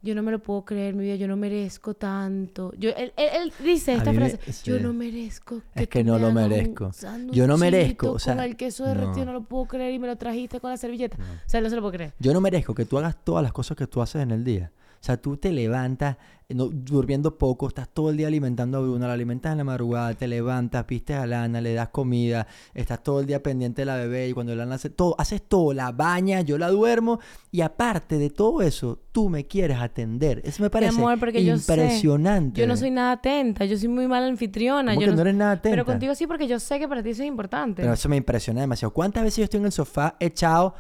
[0.05, 2.73] Yo no me lo puedo creer, mi vida, yo no merezco tanto.
[2.77, 4.69] Yo, él, él- él dice esta mí me- frase, sí.
[4.71, 6.91] yo no merezco Es tú que no me lo merezco.
[7.31, 9.27] Yo no merezco, o sea, con el queso derretido, no.
[9.27, 11.17] no lo puedo creer y me lo trajiste con la servilleta.
[11.19, 12.15] O sea, no se lo puedo creer.
[12.19, 14.73] Yo no merezco que tú hagas todas las cosas que tú haces en el día.
[15.03, 16.17] O sea, tú te levantas
[16.49, 20.15] no- durmiendo poco, estás todo el día alimentando a Bruno, la alimentas en la madrugada,
[20.15, 23.97] te levantas, pistes a Lana, le das comida, estás todo el día pendiente de la
[23.97, 27.19] bebé y cuando Lana hace todo, haces todo, la bañas, yo la duermo
[27.51, 30.41] y aparte de todo eso, tú me quieres atender.
[30.45, 32.61] Eso me parece amor, porque yo sé, impresionante.
[32.61, 34.93] Yo no soy nada atenta, yo soy muy mala anfitriona.
[34.95, 35.71] ¿Cómo yo no- no eres nada atenta?
[35.71, 37.83] Pero contigo sí, porque yo sé que para ti eso es importante.
[37.83, 38.93] Pero eso me impresiona demasiado.
[38.93, 40.75] ¿Cuántas veces yo estoy en el sofá echado?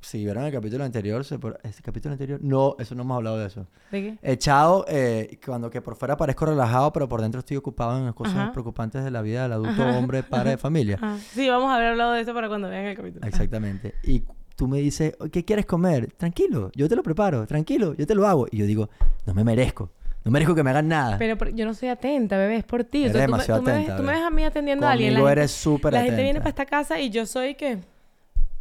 [0.00, 2.38] Si vieron el capítulo anterior, se por- ¿este capítulo anterior?
[2.42, 3.66] No, eso no hemos hablado de eso.
[3.90, 4.18] ¿De qué?
[4.22, 8.14] Echado, eh, cuando que por fuera parezco relajado, pero por dentro estoy ocupado en las
[8.14, 8.52] cosas Ajá.
[8.52, 10.98] preocupantes de la vida del adulto Ajá, hombre, padre de familia.
[11.02, 13.26] Ah, sí, vamos a haber hablado de esto para cuando vean el capítulo.
[13.26, 13.94] Exactamente.
[14.04, 14.22] Y
[14.54, 16.12] tú me dices, ¿qué quieres comer?
[16.12, 18.46] Tranquilo, yo te lo preparo, tranquilo, yo te lo hago.
[18.50, 18.88] Y yo digo,
[19.24, 19.90] no me merezco,
[20.24, 21.18] no merezco que me hagan nada.
[21.18, 23.06] Pero yo no soy atenta, bebé, es por ti.
[23.06, 24.44] O Eres sea, tú me- demasiado tú, me, ves, atenta, tú me ves a mí
[24.44, 25.10] atendiendo a alguien.
[25.10, 26.40] Conmigo la eres súper La gente viene atenta.
[26.44, 27.78] para esta casa y yo soy que...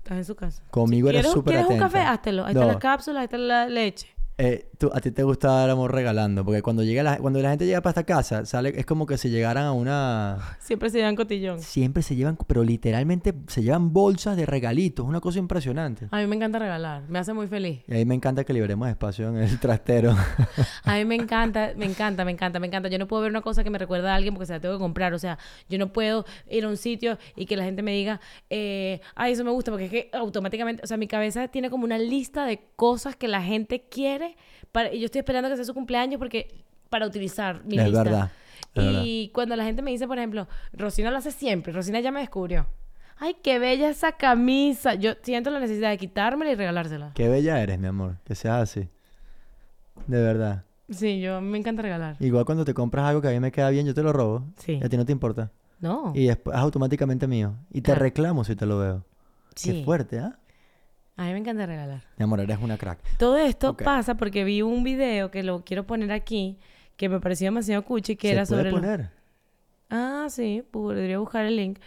[0.05, 0.61] Estás en su casa.
[0.69, 1.85] Conmigo eres ¿Quieres, súper ¿Quieres un atenta.
[1.99, 2.07] café?
[2.07, 2.45] Háztelo.
[2.45, 2.59] Ahí No.
[2.59, 4.07] están las cápsulas, ahí está la leche.
[4.37, 7.49] Eh, tú- a ti te gusta dar amor regalando, porque cuando llega la, cuando la
[7.49, 10.57] gente llega para esta casa, sale, es como que si llegaran a una...
[10.59, 11.61] Siempre se llevan cotillón.
[11.61, 16.07] Siempre se llevan, pero literalmente se llevan bolsas de regalitos, una cosa impresionante.
[16.11, 17.03] A mí me encanta regalar.
[17.09, 17.81] Me hace muy feliz.
[17.87, 20.15] Y ahí me encanta que liberemos espacio en el trastero.
[20.83, 22.89] A mí me encanta, me encanta, me encanta, me encanta.
[22.89, 24.75] Yo no puedo ver una cosa que me recuerda a alguien porque se la tengo
[24.75, 25.13] que comprar.
[25.13, 25.37] O sea,
[25.69, 29.33] yo no puedo ir a un sitio y que la gente me diga, eh, ay,
[29.33, 32.45] eso me gusta, porque es que automáticamente, o sea, mi cabeza tiene como una lista
[32.45, 34.35] de cosas que la gente quiere
[34.75, 36.53] para, y yo estoy esperando que sea su cumpleaños porque
[36.89, 38.03] para utilizar mi Es lista.
[38.03, 38.31] verdad,
[38.75, 42.11] es y cuando la gente me dice, por ejemplo, Rosina lo hace siempre, Rosina ya
[42.11, 42.67] me descubrió.
[43.17, 44.93] Ay, qué bella esa camisa.
[44.95, 47.11] Yo siento la necesidad de quitármela y regalársela.
[47.15, 48.89] Qué bella eres, mi amor, que seas así.
[50.07, 50.63] De verdad.
[50.89, 52.17] Sí, yo me encanta regalar.
[52.19, 54.43] Igual cuando te compras algo que a mí me queda bien, yo te lo robo.
[54.57, 54.79] Sí.
[54.81, 55.49] Y a ti no te importa.
[55.79, 56.11] No.
[56.13, 57.55] Y después es automáticamente mío.
[57.71, 58.01] Y te Claro.
[58.01, 59.05] reclamo si te lo veo.
[59.55, 59.71] Sí.
[59.71, 60.37] Qué fuerte, ¿ah?
[61.17, 62.01] A mí me encanta regalar.
[62.17, 62.99] Mi amor, eres una crack.
[63.17, 66.57] Todo esto pasa porque vi un video que lo quiero poner aquí,
[66.97, 68.71] que me pareció demasiado cuchi, que ¿Se era puede sobre...
[68.71, 69.09] poner?
[69.89, 71.79] Ah, sí, podría buscar el link.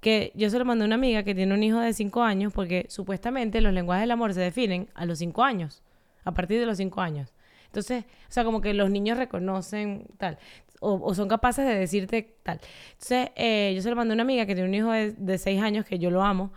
[0.00, 2.52] Que yo se lo mandé a una amiga que tiene un hijo de 5 años
[2.52, 5.82] porque supuestamente los lenguajes del amor se definen a los 5 años,
[6.24, 7.32] a partir de los 5 años.
[7.66, 10.38] Entonces, o sea, como que los niños reconocen tal,
[10.80, 12.60] o, o son capaces de decirte tal.
[12.92, 15.62] Entonces, eh, yo se lo mandé a una amiga que tiene un hijo de 6
[15.62, 16.52] años que yo lo amo,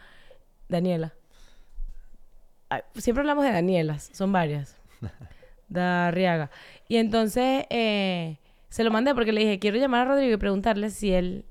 [0.68, 1.14] Daniela.
[2.96, 4.78] Siempre hablamos de Danielas, son varias.
[5.70, 6.50] Darriaga.
[6.88, 8.38] Y entonces eh,
[8.70, 11.46] se lo mandé porque le dije, quiero llamar a Rodrigo y preguntarle si él,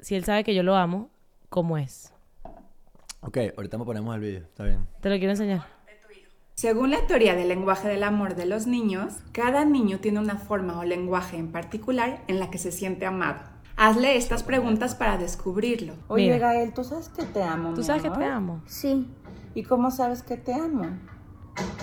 [0.00, 1.10] si él sabe que yo lo amo,
[1.48, 2.12] cómo es.
[3.20, 4.40] Ok, ahorita me ponemos el vídeo.
[4.40, 4.86] Está bien.
[5.00, 5.74] Te lo quiero enseñar.
[6.54, 10.78] Según la teoría del lenguaje del amor de los niños, cada niño tiene una forma
[10.78, 13.40] o lenguaje en particular en la que se siente amado.
[13.76, 15.94] Hazle estas preguntas para descubrirlo.
[16.06, 16.38] Oye.
[16.38, 17.70] Gael, ¿tú sabes que te amo?
[17.70, 18.62] Tú mi sabes que te amo.
[18.66, 19.08] Sí,
[19.54, 20.98] ¿Y cómo sabes que te amo?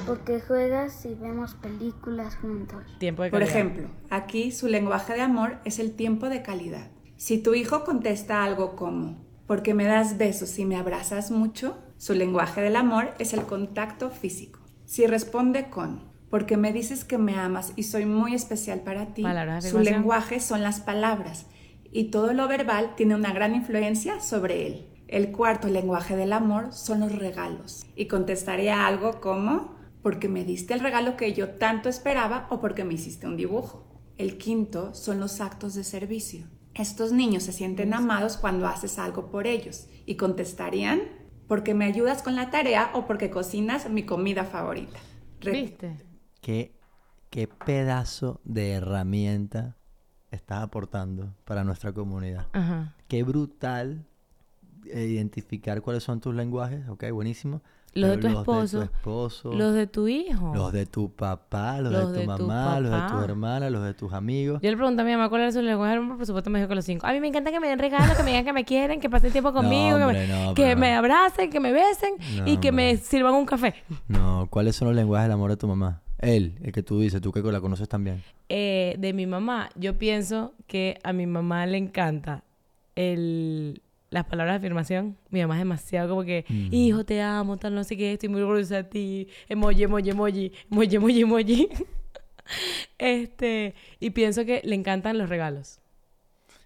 [0.05, 2.83] porque juegas y vemos películas juntos.
[2.97, 6.91] Tiempo de Por ejemplo, aquí su lenguaje de amor es el tiempo de calidad.
[7.17, 12.13] Si tu hijo contesta algo como, porque me das besos y me abrazas mucho, su
[12.13, 14.59] lenguaje del amor es el contacto físico.
[14.85, 19.23] Si responde con, porque me dices que me amas y soy muy especial para ti,
[19.23, 21.45] Palabras su lenguaje son las palabras
[21.91, 24.90] y todo lo verbal tiene una gran influencia sobre él.
[25.11, 30.73] El cuarto lenguaje del amor son los regalos y contestaría algo como porque me diste
[30.73, 33.85] el regalo que yo tanto esperaba o porque me hiciste un dibujo.
[34.17, 36.47] El quinto son los actos de servicio.
[36.73, 41.01] Estos niños se sienten amados cuando haces algo por ellos y contestarían
[41.49, 44.97] porque me ayudas con la tarea o porque cocinas mi comida favorita.
[45.41, 45.97] Re- ¿Viste?
[46.39, 46.79] ¿Qué,
[47.29, 49.75] qué pedazo de herramienta
[50.31, 52.47] estás aportando para nuestra comunidad?
[52.53, 52.95] Ajá.
[53.09, 54.07] Qué brutal
[54.85, 56.87] identificar cuáles son tus lenguajes.
[56.89, 57.61] Ok, buenísimo.
[57.93, 60.53] Los de tu esposo, esposo, Los de tu hijo.
[60.55, 63.69] los de tu papá, los, Los de tu de tu mamá, los de tu hermana,
[63.69, 64.61] los de tus amigos.
[64.61, 66.59] Yo le pregunté a mi mamá cuál era su lenguaje del amor, por supuesto me
[66.59, 67.05] dijo que los cinco.
[67.05, 69.09] A mí me encanta que me den regalos, que me digan que me quieren, que
[69.09, 72.57] pasen tiempo conmigo, que, hombre, me, no, que me abracen, que me besen No, y
[72.57, 73.75] que me sirvan un café.
[74.07, 76.01] No, ¿cuáles son los lenguajes del amor de tu mamá?
[76.19, 78.23] Él, el que tú dices, tú que la conoces también.
[78.47, 82.45] Eh, de mi mamá, yo pienso que a mi mamá le encanta
[82.95, 83.81] el,
[84.11, 85.17] las palabras de afirmación.
[85.29, 86.67] Mi mamá es demasiado como que, Mm.
[86.73, 89.27] hijo, te amo, tal, no sé qué, estoy muy orgullosa de ti.
[89.49, 91.69] Emoji, emoji, emoji, emoji, emoji, emoji.
[92.97, 95.79] este, y pienso que le encantan los regalos.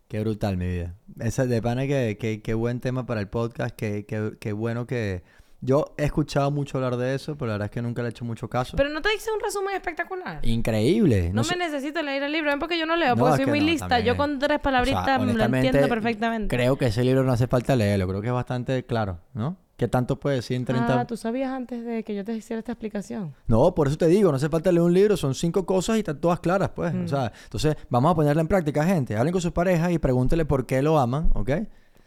[0.07, 0.95] Qué brutal, mi vida.
[1.19, 3.75] Esa de pana que, que, qué buen tema para el podcast.
[3.75, 5.23] Qué, qué, qué bueno que...
[5.65, 8.11] Yo he escuchado mucho hablar de eso, pero la verdad es que nunca le he
[8.11, 8.77] hecho mucho caso.
[8.77, 10.39] Pero no te hice un resumen espectacular.
[10.45, 11.31] Increíble.
[11.33, 13.35] No, sé- me necesito leer el libro, ven porque yo no leo, No, porque es
[13.37, 13.87] soy que muy no, lista.
[13.87, 14.05] también.
[14.13, 16.55] Yo con tres O sea, palabritas lo honestamente, entiendo perfectamente.
[16.55, 18.07] Creo que ese libro no hace falta leerlo.
[18.07, 19.57] Creo que es bastante claro, ¿no?
[19.75, 21.01] ¿Qué tanto puede decir en 30...
[21.01, 23.33] Ah, tú sabías antes de que yo te hiciera esta explicación.
[23.47, 25.99] No, por eso te digo, no hace falta leer un libro, son cinco cosas y
[25.99, 26.93] están todas claras, pues.
[26.93, 27.03] Mm.
[27.05, 29.17] O sea, entonces vamos a ponerla en práctica, gente.
[29.17, 31.51] Hablen con sus parejas y pregúntele por qué lo aman, ¿ok?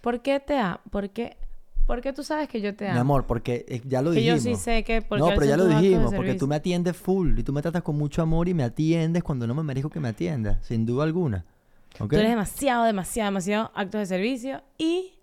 [0.01, 0.79] ¿Por qué te amo?
[0.91, 1.37] ¿Por qué?
[1.89, 2.95] ¿Por qué tú sabes que yo te amo?
[2.95, 4.59] Mi amor, porque eh, ya lo que yo dijimos.
[4.59, 7.39] sí sé que porque no, pero ya lo de dijimos, porque tú me atiendes full
[7.39, 9.99] y tú me tratas con mucho amor y me atiendes cuando no me merezco que
[9.99, 11.47] me atiendas, sin duda alguna.
[11.99, 12.11] ¿Ok?
[12.11, 15.15] Tú eres demasiado, demasiado, demasiado actos de servicio y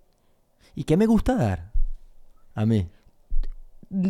[0.74, 1.72] ¿Y qué me gusta dar?
[2.56, 2.88] A mí.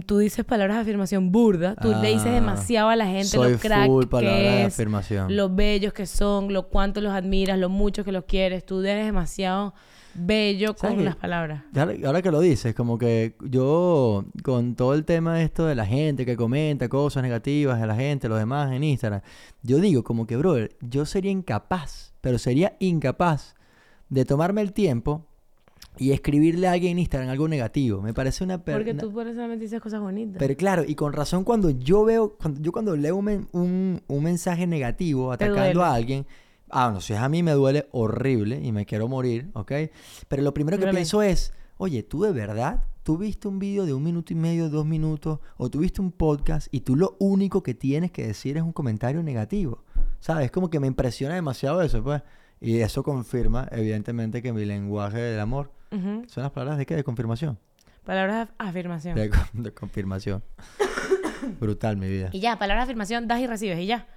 [0.05, 1.75] tú dices palabras de afirmación burda.
[1.75, 4.73] Tú le dices Ah, demasiado a la gente soy lo crack full de que es,
[4.73, 5.35] afirmación.
[5.35, 8.65] lo bellos que son, lo cuánto los admiras, lo mucho que los quieres.
[8.65, 9.73] Tú eres demasiado
[10.15, 11.63] bello ¿Sabes con las palabras.
[12.05, 16.25] Ahora, que lo dices, como que yo con todo el tema esto de la gente
[16.25, 19.21] que comenta cosas negativas de la gente, los demás en Instagram,
[19.61, 23.55] yo digo como que, brother, yo sería incapaz, pero sería incapaz
[24.09, 25.25] de tomarme el tiempo
[25.97, 28.01] y escribirle a alguien en Instagram algo negativo.
[28.01, 28.63] Me parece una...
[28.63, 30.37] per- Porque tú por eso solamente dices cosas bonitas.
[30.39, 34.23] Pero claro, y con razón cuando yo veo, cuando, yo cuando leo un, un, un
[34.23, 36.25] mensaje negativo atacando a alguien,
[36.75, 39.71] ah, no, si es a mí me duele horrible y me quiero morir, ¿ok?
[40.27, 42.83] Pero lo primero que pienso es, oye, ¿tú de verdad?
[43.01, 46.11] ¿Tú viste un video de un minuto y medio, dos minutos, o tú viste un
[46.11, 49.83] podcast y tú lo único que tienes que decir es un comentario negativo?
[50.19, 50.51] ¿Sabes?
[50.51, 52.23] Como que me impresiona demasiado eso, pues.
[52.59, 56.95] Y eso confirma, evidentemente, que mi lenguaje del amor son las palabras de qué?
[56.95, 57.57] De confirmación.
[58.03, 59.15] Palabras de afirmación.
[59.15, 60.43] De, de confirmación.
[61.59, 62.29] Brutal, mi vida.
[62.33, 64.07] Y ya, palabras de afirmación, das y recibes y ya.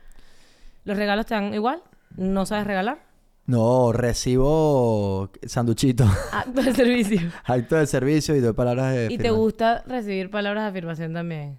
[0.84, 1.82] ¿Los regalos te dan igual?
[2.16, 3.06] ¿No sabes regalar?
[3.46, 7.20] No, recibo sanduchito, Acto de servicio.
[7.44, 11.58] acto de servicio y doy palabras de Y te gusta recibir palabras de afirmación también.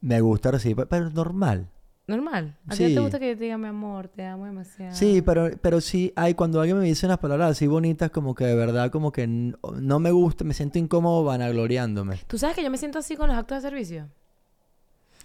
[0.00, 1.68] Me gusta recibir, pero normal.
[2.06, 2.56] Normal.
[2.66, 2.94] ¿A ti no Sí.
[2.94, 4.94] te gusta que yo te diga mi amor, te amo demasiado?
[4.96, 8.46] Sí, pero, pero sí hay, cuando alguien me dice unas palabras así bonitas, como que
[8.46, 12.16] de verdad, como que no me gusta, me siento incómodo vanagloriándome.
[12.26, 14.08] ¿Tú sabes que yo me siento así con los actos de servicio?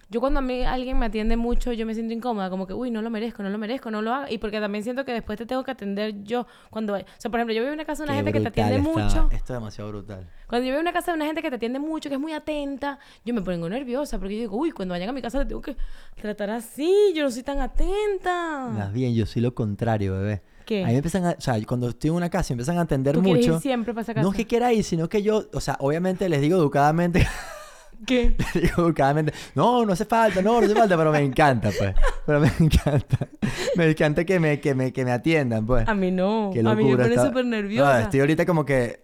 [0.08, 2.92] Yo cuando a mí alguien me atiende mucho, yo me siento incómoda, como que, uy,
[2.92, 4.26] no lo merezco, no lo merezco, no lo hago.
[4.30, 6.46] Y porque también siento que después te tengo que atender yo.
[6.70, 8.40] Cuando, o sea, por ejemplo, yo vivo en una casa de una Qué gente que
[8.42, 9.30] te atiende está- mucho.
[9.32, 10.30] Esto es demasiado brutal.
[10.48, 12.34] Cuando yo veo una casa de una gente que te atiende mucho, que es muy
[12.34, 15.46] atenta, yo me pongo nerviosa porque yo digo, uy, cuando vayan a mi casa te
[15.48, 15.76] tengo que
[16.22, 18.70] tratar así, yo no soy tan atenta.
[18.72, 20.44] Más bien, yo soy lo contrario, bebé.
[20.66, 20.84] ¿Qué?
[20.84, 22.82] A mí me empiezan a, o sea, cuando estoy en una casa y empiezan a
[22.82, 23.62] atender ¿Tú quieres ir mucho.
[23.62, 24.24] siempre para esa casa?
[24.24, 27.28] No es que quiera ir, sino que yo, o sea, obviamente les digo educadamente
[28.06, 28.36] ¿Qué?
[28.54, 31.94] digo educadamente, no, no hace falta, no, no hace falta, pero me encanta, pues.
[32.26, 33.28] Pero me encanta.
[33.76, 35.88] Me encanta que me, que me, que me atiendan, pues.
[35.88, 36.50] A mí no.
[36.54, 38.02] Qué a mí me locura, pone súper No, nerviosa.
[38.02, 39.02] estoy ahorita como que...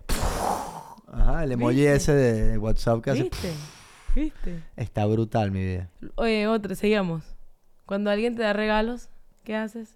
[1.11, 1.93] Ajá, el emoji ¿Viste?
[1.95, 3.23] ese de WhatsApp que hace...
[3.23, 3.51] ¿Viste?
[4.15, 4.63] ¿Viste?
[4.75, 5.89] Está brutal, mi vida.
[6.15, 7.23] Oye, otro, seguimos.
[7.85, 9.09] Cuando alguien te da regalos,
[9.43, 9.95] ¿qué haces?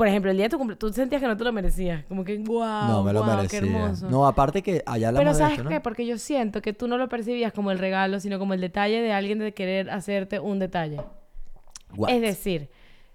[0.00, 2.06] Por ejemplo, el día de tu cumpleaños, tú sentías que no te lo merecías.
[2.06, 3.60] Como que, wow, no, me lo wow, merecía.
[3.60, 4.08] qué hermoso.
[4.08, 5.68] No, aparte que allá hablamos Pero ¿sabes esto, ¿no?
[5.68, 5.78] qué?
[5.80, 9.02] Porque yo siento que tú no lo percibías como el regalo, sino como el detalle
[9.02, 11.02] de alguien de querer hacerte un detalle.
[11.94, 12.08] What?
[12.08, 12.70] Es decir,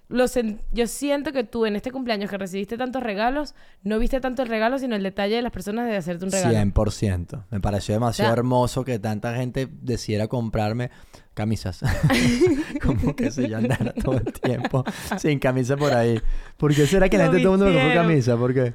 [0.07, 0.25] lo
[0.71, 4.47] yo siento que tú en este cumpleaños que recibiste tantos regalos, no viste tanto el
[4.49, 6.53] regalo, sino el detalle de las personas de hacerte un regalo.
[6.55, 7.43] 100%.
[7.49, 10.91] Me pareció demasiado O sea- hermoso que tanta gente decidiera comprarme
[11.33, 11.81] camisas.
[12.83, 14.83] Como que si yo andara todo el tiempo
[15.17, 16.21] sin camisa por ahí.
[16.57, 18.37] ¿Por qué será que la gente todo el mundo me compró camisa?
[18.37, 18.73] ¿Por qué?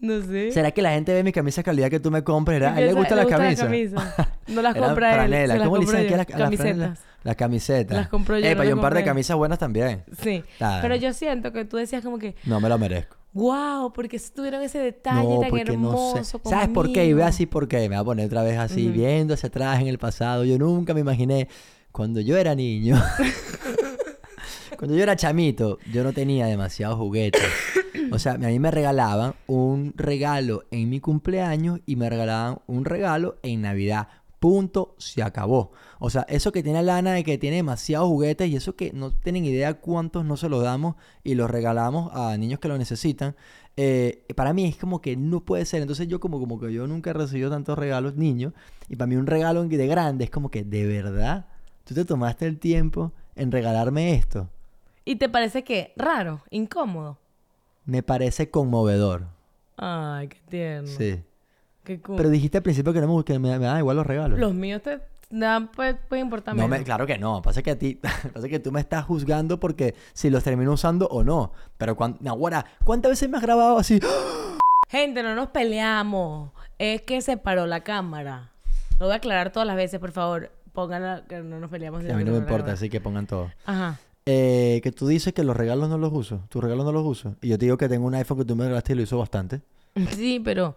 [0.00, 0.50] No sé.
[0.50, 2.60] ¿Será que la gente ve mis camisas calidad que tú me compras?
[2.62, 3.64] A él le Empieza- gustan las camisas.
[3.66, 4.28] camisas.
[4.48, 6.16] No las Eran compra él, se las ¿Cómo le dicen yo.
[6.16, 6.58] las, a las franelas?
[6.58, 7.00] Camisetas.
[7.24, 7.96] Las camisetas.
[7.96, 10.04] Las compro yo, Eh, no las un par de camisas buenas también.
[10.20, 10.42] Sí.
[10.58, 13.16] Pero yo siento que tú decías como que, No me lo merezco.
[13.32, 16.38] wow, porque tuvieron ese detalle No, tan porque no hermoso sé.
[16.50, 17.06] ¿Sabes por qué?
[17.06, 17.80] Y ve así por qué.
[17.88, 18.94] Me voy a poner otra vez así, Ujú.
[18.98, 20.44] viendo hacia atrás en el pasado.
[20.44, 21.48] Yo nunca me imaginé,
[21.92, 23.00] cuando yo era niño,
[24.78, 27.42] cuando yo era chamito, yo no tenía demasiados juguetes.
[28.10, 32.84] O sea, a mí me regalaban un regalo en mi cumpleaños y me regalaban un
[32.84, 34.08] regalo en Navidad.
[34.42, 35.70] Punto, se acabó.
[36.00, 39.12] O sea, eso que tiene Lana de que tiene demasiados juguetes y eso que no
[39.12, 43.36] tienen idea cuántos no se los damos y los regalamos a niños que lo necesitan.
[43.76, 45.80] eh, para mí es como que no puede ser.
[45.80, 48.52] Entonces yo como, como que yo nunca he recibido tantos regalos niños
[48.88, 51.46] y para mí un regalo de grande es como que de verdad
[51.84, 54.48] tú te tomaste el tiempo en regalarme esto.
[55.04, 57.16] ¿Y te parece que raro, incómodo?
[57.84, 59.28] Me parece conmovedor.
[59.76, 60.88] Ay, qué tierno.
[60.88, 61.22] Sí.
[61.84, 62.16] Qué cool.
[62.16, 64.38] Pero dijiste al principio que, no me, que me, me da igual los regalos.
[64.38, 65.00] Los míos te,
[65.32, 67.42] nada puede, puede importar No me, claro que no.
[67.42, 67.98] Pasa que a ti,
[68.32, 71.52] pasa que tú me estás juzgando porque si los termino usando o no.
[71.78, 74.00] Pero cuando, ahora, ¿cuántas veces me has grabado así?
[74.88, 76.50] Gente, no nos peleamos.
[76.78, 78.50] Es que se paró la cámara.
[79.00, 80.52] Lo voy a aclarar todas las veces, por favor.
[80.72, 82.04] Pónganla que no nos peleamos.
[82.04, 83.50] a mí no me importa, así que pongan todo.
[83.64, 83.98] Ajá.
[84.24, 86.44] Eh, que tú dices que los regalos no los uso.
[86.48, 87.36] Tus regalos no los uso.
[87.40, 89.18] Y yo te digo que tengo un iPhone que tú me regalaste y lo uso
[89.18, 89.62] bastante.
[90.10, 90.76] Sí, pero...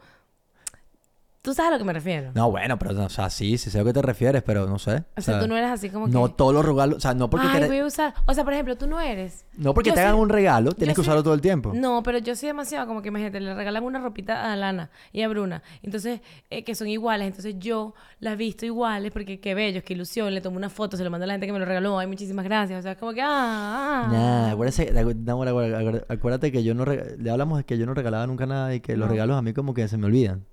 [1.46, 2.32] Tú sabes a lo que me refiero.
[2.34, 4.80] No, bueno, pero, o sea, sí, sí sé a lo que te refieres, pero no
[4.80, 5.04] sé.
[5.16, 6.12] O sea, tú no eres así como que...
[6.12, 8.16] No todos los regalos, o sea, no porque, Ay, te, voy a usar...
[8.26, 9.46] O sea, por ejemplo, tú no eres...
[9.56, 11.72] no porque yo te hagan un regalo, tienes yo que soy- usarlo todo el tiempo.
[11.76, 15.22] No, pero yo soy demasiado como que, imagínate, le regalan una ropita a Lana y
[15.22, 15.62] a Bruna.
[15.84, 17.28] Entonces, eh, que son iguales.
[17.28, 20.34] Entonces, yo las visto iguales porque qué bellos, qué ilusión.
[20.34, 22.00] Le tomo una foto, se lo mando a la gente que me lo regaló.
[22.00, 22.80] Ay, muchísimas gracias.
[22.80, 24.10] O sea, como que, ah, ah.
[24.12, 28.26] Nah, acuérdate, no, acuérdate- acuérdate que yo no le hablamos de que yo no regalaba
[28.26, 30.44] nunca nada y que los regalos a mí como que se me olvidan.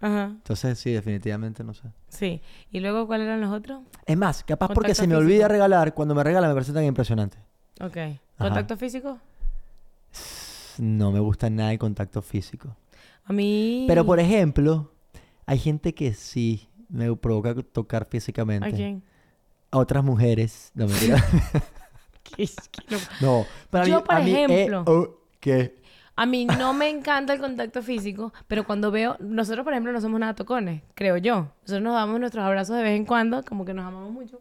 [0.00, 0.24] Ajá.
[0.26, 1.88] Entonces, sí, definitivamente no sé.
[2.08, 2.40] Sí.
[2.70, 3.80] ¿Y luego cuáles eran los otros?
[4.06, 5.18] Es más, capaz porque se me físico.
[5.20, 7.38] olvida regalar, cuando me regala me parece tan impresionante.
[7.80, 7.96] Ok.
[8.38, 9.18] ¿Contacto físico?
[10.78, 12.76] No me gusta nada el contacto físico.
[13.24, 13.84] A mí...
[13.88, 14.92] Pero por ejemplo,
[15.46, 18.68] hay gente que sí me provoca tocar físicamente.
[18.68, 19.02] ¿A quién?
[19.70, 20.70] A otras mujeres.
[20.74, 21.16] No, mentira.
[22.22, 23.46] ¿Qué- qué lo- no.
[23.70, 24.84] Para Yo, mí- por a mí, eh, ejemplo.
[24.86, 25.18] oh.
[26.18, 30.00] A mí no me encanta el contacto físico, pero cuando veo, nosotros por ejemplo no
[30.00, 31.52] somos nada tocones, creo yo.
[31.60, 34.40] Nosotros nos damos nuestros abrazos de vez en cuando, como que nos amamos mucho.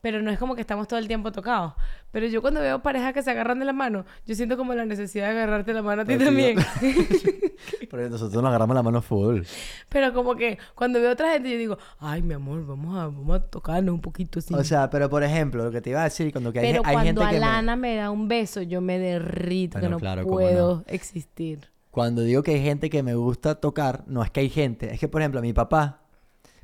[0.00, 1.74] Pero no es como que estamos todo el tiempo tocados.
[2.10, 4.84] Pero yo cuando veo parejas que se agarran de la mano, yo siento como la
[4.86, 6.58] necesidad de agarrarte la mano a ti Pero también.
[7.90, 9.42] Pero nosotros nos agarramos la mano full.
[9.88, 13.36] pero como que cuando veo otra gente yo digo, ay mi amor, vamos a, vamos
[13.36, 14.54] a tocarnos un poquito así.
[14.54, 16.82] O sea, pero por ejemplo, lo que te iba a decir, cuando que hay, pero
[16.84, 17.96] hay cuando gente que me- Alana me...
[17.96, 21.68] da un beso, yo me derrito, Bueno, que no claro, puedo existir.
[21.90, 24.94] Cuando digo que hay gente que me gusta tocar, no es que hay gente.
[24.94, 26.02] Es que, por ejemplo, mi papá,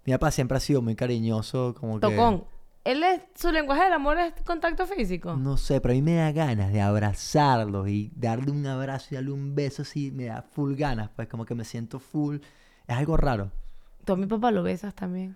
[0.04, 2.06] mi papá siempre ha sido muy cariñoso, como que...
[2.08, 2.44] Tocón.
[2.86, 5.34] Él es, su lenguaje del amor es contacto físico.
[5.36, 9.14] No sé, pero a mí me da ganas de abrazarlos y darle un abrazo y
[9.16, 12.36] darle un beso así, me da full ganas, pues como que me siento full.
[12.86, 13.50] Es algo raro.
[14.04, 15.34] Tú a mi papá lo besas también.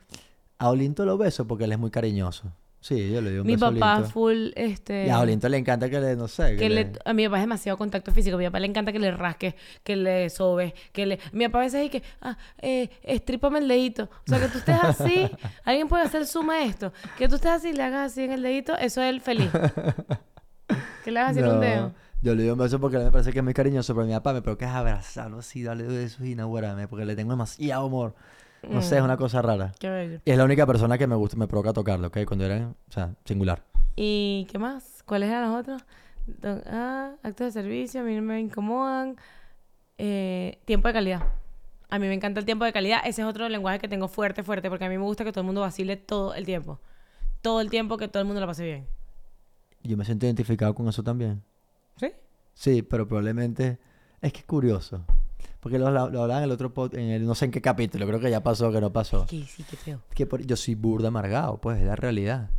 [0.58, 2.52] A Olinto lo beso porque él es muy cariñoso.
[2.82, 4.10] Sí, yo le doy un Mi beso papá a Olinto.
[4.10, 5.06] full, este...
[5.06, 6.84] Y a Olinto le encanta que le, no sé, que, que le...
[6.84, 8.36] le- a mi papá es demasiado contacto físico.
[8.36, 11.18] A mi papá le encanta que le rasques, que le sobes, que le...
[11.32, 14.04] Mi papá a veces dice que, ah, eh, estrípame el dedito.
[14.04, 15.30] O sea, que tú estés así,
[15.64, 16.90] alguien puede hacer suma a esto.
[17.18, 19.50] Que tú estés así y le hagas así en el dedito, eso es el feliz.
[21.04, 21.92] que le hagas así en un dedo.
[22.22, 24.32] Yo le doy un beso porque me parece que es muy cariñoso, pero mi papá
[24.34, 28.14] me provoca es abrazarlo así, darle besos y inaugurarme, porque le tengo demasiado amor.
[28.68, 29.72] No sé, es una cosa rara.
[29.78, 30.20] Qué bello.
[30.24, 32.18] Y es la única persona que me gusta, me provoca tocarlo, ¿ok?
[32.26, 33.62] Cuando era, o sea, singular.
[33.96, 35.02] ¿Y qué más?
[35.04, 35.82] ¿Cuáles eran los otros?
[36.66, 39.16] Ah, actos de servicio, a mí no me incomodan.
[39.98, 41.22] Eh, tiempo de calidad.
[41.88, 43.00] A mí me encanta el tiempo de calidad.
[43.04, 45.40] Ese es otro lenguaje que tengo fuerte, fuerte, porque a mí me gusta que todo
[45.40, 46.80] el mundo vacile todo el tiempo.
[47.42, 48.86] Todo el tiempo que todo el mundo lo pase bien.
[49.82, 51.42] Yo me siento identificado con eso también.
[51.96, 52.12] ¿Sí?
[52.54, 53.78] Sí, pero probablemente
[54.20, 55.04] es que es curioso.
[55.60, 57.60] Porque lo, lo, lo hablaba en el otro pod, en el no sé en qué
[57.60, 59.26] capítulo, creo que ya pasó, que no pasó.
[59.28, 60.00] Sí, sí, qué feo.
[60.14, 62.50] Que por- yo soy burda amargado, pues es la realidad.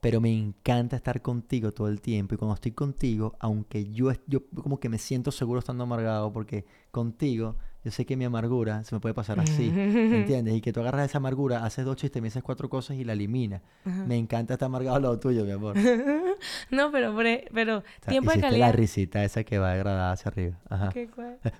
[0.00, 2.34] Pero me encanta estar contigo todo el tiempo.
[2.34, 6.66] Y cuando estoy contigo, aunque yo, yo como que me siento seguro estando amargado, porque
[6.90, 9.72] contigo yo sé que mi amargura se me puede pasar así.
[10.12, 10.54] ¿Entiendes?
[10.54, 13.14] Y que tú agarras esa amargura, haces dos chistes, me dices cuatro cosas y la
[13.14, 13.62] eliminas.
[13.84, 15.76] Me encanta estar amargado al lado tuyo, mi amor.
[16.36, 16.40] O
[16.74, 18.66] No, pero, pero, pero sea, tiempo de hiciste calidad.
[18.66, 20.58] la risita esa que va degradada hacia arriba.
[20.68, 20.90] Ajá.
[20.92, 21.38] ¿Qué cuál?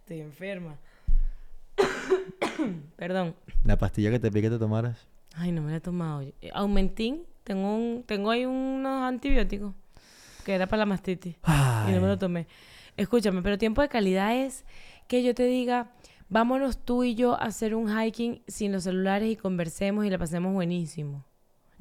[0.00, 0.76] Estoy enferma.
[2.96, 3.34] Perdón.
[3.64, 5.06] La pastilla que te pique te tomaras.
[5.36, 6.22] Ay, no me la he tomado.
[6.22, 7.24] Eh, Aumentín.
[7.42, 9.74] Tengo, un, tengo ahí unos antibióticos
[10.44, 11.36] que era para la mastitis.
[11.88, 12.46] Y no me lo tomé.
[12.96, 14.64] Escúchame, pero tiempo de calidad es
[15.08, 15.90] que yo te diga,
[16.28, 20.18] vámonos tú y yo a hacer un hiking sin los celulares y conversemos y la
[20.18, 21.24] pasemos buenísimo.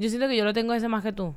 [0.03, 1.33] Yo siento que yo lo tengo ese más que tú.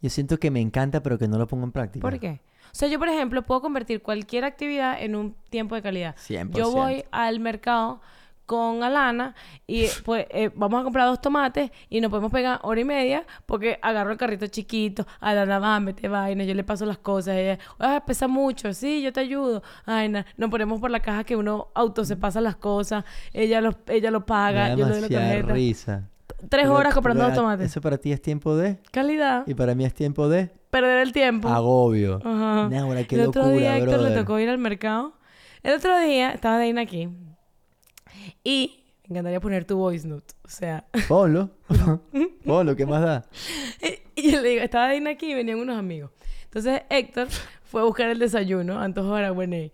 [0.00, 2.00] Yo siento que me encanta, pero que no lo pongo en práctica.
[2.00, 2.40] ¿Por qué?
[2.64, 6.16] O sea, yo, por ejemplo, puedo convertir cualquier actividad en un tiempo de calidad.
[6.16, 6.56] 100%.
[6.56, 8.00] Yo voy al mercado
[8.46, 9.34] con Alana
[9.66, 13.24] y pues eh, vamos a comprar dos tomates y nos podemos pegar hora y media
[13.46, 17.58] porque agarro el carrito chiquito, Alana va, mete vaina, yo le paso las cosas, ella,
[17.78, 21.36] ah, pesa mucho, sí, yo te ayudo, ay, na- nos ponemos por la caja que
[21.36, 25.08] uno auto se pasa las cosas, ella lo, ella lo paga, yo le doy la
[25.20, 25.52] tarjeta.
[25.52, 26.08] risa.
[26.48, 27.66] Tres Pero- horas comprando pero dos a- tomates.
[27.70, 28.78] Eso para ti es tiempo de...
[28.90, 29.44] Calidad.
[29.46, 30.50] Y para mí es tiempo de...
[30.70, 31.48] Perder el tiempo.
[31.48, 32.16] Agobio.
[32.24, 32.68] Ajá.
[32.68, 35.12] Náguara, qué el otro día Héctor le tocó ir al mercado.
[35.62, 37.08] El otro día estaba Dana aquí.
[38.44, 40.34] Y me encantaría poner tu voice note.
[40.44, 41.50] O sea, Ponlo.
[42.44, 43.24] Ponlo, ¿qué más da?
[44.16, 46.10] y yo le digo, estaba Dana aquí y venían unos amigos.
[46.44, 47.28] Entonces Héctor
[47.64, 49.72] fue a buscar el desayuno, Antojo Araguaney.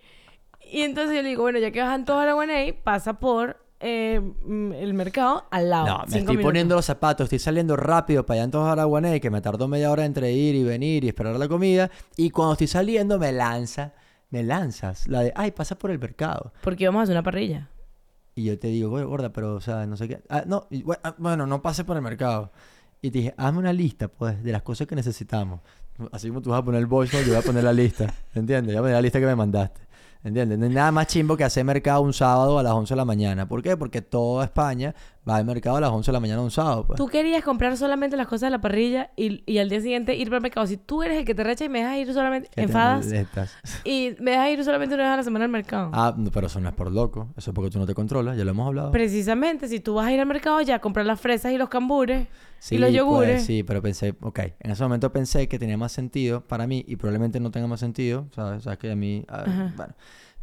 [0.71, 4.21] Y entonces yo le digo, bueno, ya que vas a Antojo Araguaney, pasa por eh,
[4.21, 5.87] mm, el mercado al lado.
[5.87, 6.43] No, me estoy minutos.
[6.43, 9.91] poniendo los zapatos, estoy saliendo rápido para allá en todos Araguané, que me tardó media
[9.91, 11.91] hora entre ir y venir y esperar la comida.
[12.17, 13.93] Y cuando estoy saliendo me lanza,
[14.31, 16.53] me lanzas la de, ay, pasa por el mercado.
[16.63, 17.69] Porque íbamos a hacer una parrilla.
[18.35, 20.21] Y yo te digo, "Güey, gorda, pero, o sea, no sé qué.
[20.29, 22.53] Ah, no, y, bueno, ah, bueno, no pase por el mercado.
[23.01, 25.61] Y te dije, hazme una lista, pues, de las cosas que necesitamos.
[26.13, 28.13] Así como tú vas a poner el voice note, yo voy a poner la lista.
[28.35, 28.75] ¿Entiendes?
[28.75, 29.81] Yo voy a poner la lista que me mandaste.
[30.25, 30.59] ¿Entiendes?
[30.59, 33.05] No hay nada más chimbo que hacer mercado un sábado a las 11 de la
[33.05, 33.49] mañana.
[33.49, 33.77] ¿Por qué?
[33.77, 34.95] Porque toda España
[35.29, 36.97] va al mercado a las 11 de la mañana un sábado, pues.
[36.97, 40.29] Tú querías comprar solamente las cosas de la parrilla y, y al día siguiente ir
[40.29, 40.67] para el mercado.
[40.67, 43.07] Si tú eres el que te recha y me dejas ir solamente, ¿Qué te enfadas
[43.85, 45.91] y me dejas ir solamente una vez a la semana al mercado.
[45.93, 47.29] Ah, pero eso no es por loco.
[47.37, 48.37] Eso es porque tú no te controlas.
[48.37, 48.91] Ya lo hemos hablado.
[48.91, 51.69] Precisamente, si tú vas a ir al mercado ya a comprar las fresas y los
[51.69, 52.27] cambures
[52.61, 53.45] Sí, y los pues, yogures.
[53.45, 56.97] sí, pero pensé, ok, en ese momento pensé que tenía más sentido para mí y
[56.97, 58.59] probablemente no tenga más sentido, ¿sabes?
[58.59, 59.95] O sea, que a mí, ah, bueno,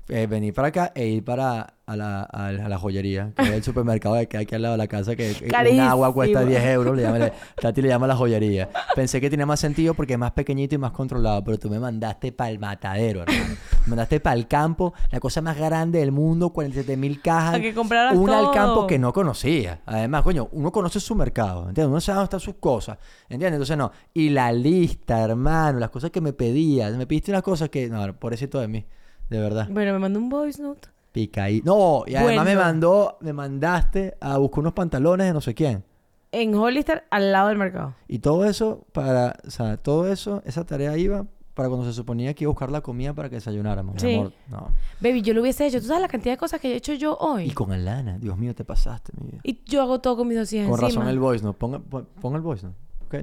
[0.07, 3.63] eh, venir para acá e ir para a la, a, la- joyería, que es el
[3.63, 6.59] supermercado que hay aquí al lado de la casa, que que un agua cuesta Carísimo.
[6.59, 8.69] 10 euros, le llama, le- Tati le llama la joyería.
[8.95, 11.79] Pensé que tenía más sentido porque es más pequeñito y más controlado, pero tú me
[11.79, 13.55] mandaste para el matadero, hermano.
[13.85, 17.59] Me mandaste para el campo, la cosa más grande del mundo, 47 mil cajas.
[17.59, 17.71] Que
[18.17, 19.81] Una al campo que no conocía.
[19.85, 21.91] Además, coño, uno conoce su mercado, ¿entiendes?
[21.91, 22.97] Uno sabe dónde están sus cosas,
[23.29, 23.53] ¿entiendes?
[23.53, 23.91] Entonces, no.
[24.11, 26.95] Y la lista, hermano, las cosas que me pedías.
[26.95, 28.85] Me pediste unas cosas que, no, pobrecito de mí,
[29.29, 29.67] de verdad.
[29.69, 30.87] Bueno, me mandó un voice note.
[31.11, 31.61] Pica ahí.
[31.63, 35.83] No, y además me mandó, me mandaste a buscar unos pantalones de no sé quién.
[36.31, 37.95] En Hollister, al lado del mercado.
[38.09, 42.33] Y todo eso para, o sea, todo eso, esa tarea iba para cuando se suponía
[42.33, 44.15] que iba a buscar la comida para que desayunáramos, mi Sí.
[44.15, 44.33] amor.
[44.49, 44.67] No.
[44.99, 45.79] Baby, yo lo hubiese hecho.
[45.79, 47.45] ¿Tú sabes la cantidad de cosas que he hecho yo hoy?
[47.45, 49.39] Y con Alana, Dios mío, te pasaste, mi vida.
[49.43, 50.87] Y yo hago todo con mis dosis Con encima.
[50.89, 51.53] razón el voice, ¿no?
[51.53, 52.73] Pon, pon, pon el voice, ¿no?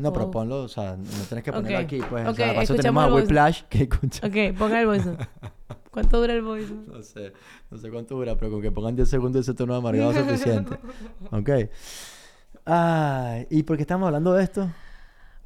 [0.01, 0.31] No, pero Oh.
[0.31, 2.25] ponlo, o sea, no tienes que ponerlo aquí, pues.
[2.27, 3.15] Ok, o sea, escuchamos tenemos a.
[3.15, 4.27] Whiplash que escucha.
[4.27, 5.17] Ok, ponga el voice.
[5.91, 6.73] ¿Cuánto dura el voice?
[6.87, 7.33] No sé,
[7.71, 10.77] no sé cuánto dura, pero con que pongan 10 segundos ese tono amargado es suficiente.
[11.31, 11.51] Ok.
[12.65, 14.71] Ay, ¿y por qué estamos hablando de esto?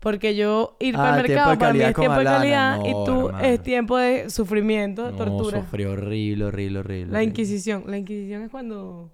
[0.00, 3.26] Porque yo ir Ah, para el mercado para mí es tiempo de calidad y tú
[3.28, 3.40] hermano.
[3.44, 5.60] es tiempo de sufrimiento, No, tortura.
[5.62, 7.12] sufrí horrible, horrible, horrible.
[7.12, 7.22] La.
[7.22, 7.84] Inquisición.
[7.86, 9.10] La Inquisición es cuando...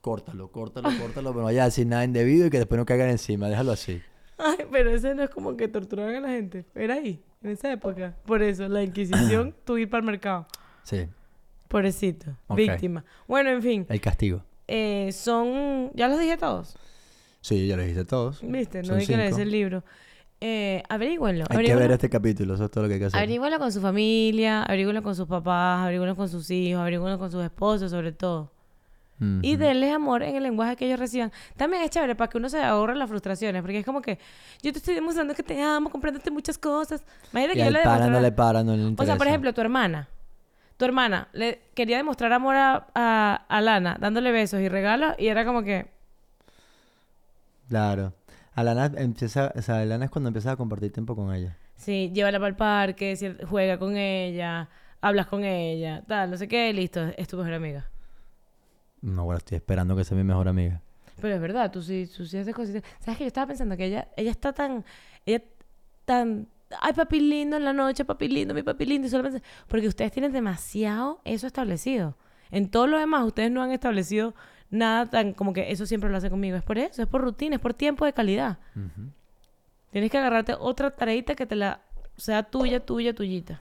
[0.00, 3.08] Córtalo, córtalo, córtalo, pero no vaya a decir nada indebido y que después no caigan
[3.08, 4.02] encima, déjalo así.
[4.38, 6.64] Ay, pero ese no es como que torturaban a la gente.
[6.74, 8.16] Era ahí, en esa época.
[8.24, 10.46] Por eso, la Inquisición, tú ir para el mercado.
[10.82, 11.06] Sí,
[11.68, 13.04] Pobrecito, víctima.
[13.26, 14.44] Bueno, en fin, el castigo.
[14.68, 15.90] eh, son...
[15.94, 16.76] Ya los dije todos,
[17.40, 18.40] Sí, ya lo dijiste todos.
[18.42, 18.82] ¿viste?
[18.82, 19.84] No hay que el libro.
[20.40, 21.44] Eh, averígüenlo.
[21.48, 23.18] Hay que ver este capítulo, eso es todo lo que hay que hacer.
[23.18, 27.44] Averígüenlo con su familia, averígüenlo con sus papás, averígüenlo con sus hijos, averígüenlo con sus
[27.44, 28.50] esposos, sobre todo.
[29.42, 31.32] Y denles amor en el lenguaje que ellos reciban.
[31.56, 34.18] También es chévere para que uno se ahorre las frustraciones, porque es como que
[34.62, 37.04] yo te estoy demostrando que te amo, comprándote muchas cosas.
[37.32, 40.08] Imagínate Y que yo le no para, no le O sea, por ejemplo, tu hermana.
[40.76, 45.28] Tu hermana le quería demostrar amor a, a, a Lana dándole besos y regalos y
[45.28, 45.86] era como que,
[47.68, 48.14] Claro.
[48.54, 51.56] Alana empieza, o sea, Alana es cuando empiezas a compartir tiempo con ella.
[51.76, 54.68] sí, llévala para el parque, juega con ella,
[55.00, 57.90] hablas con ella, tal, no sé qué, listo, es tu mejor amiga.
[59.04, 60.80] No, bueno, estoy esperando que sea mi mejor amiga.
[61.20, 62.82] Pero es verdad, tú sí, tú sí haces cositas.
[63.00, 64.82] ¿Sabes que Yo estaba pensando que ella, ella está tan,
[65.26, 65.42] ella
[66.06, 66.48] tan,
[66.80, 70.10] ay papi lindo en la noche, papi lindo, mi papi lindo, y solamente, porque ustedes
[70.10, 72.16] tienen demasiado eso establecido.
[72.50, 74.34] En todo lo demás, ustedes no han establecido
[74.70, 76.56] nada tan como que eso siempre lo hace conmigo.
[76.56, 78.58] Es por eso, es por rutina, es por tiempo de calidad.
[79.90, 81.82] Tienes que agarrarte otra tareita que te la
[82.16, 83.60] sea tuya, tuya, tuyita.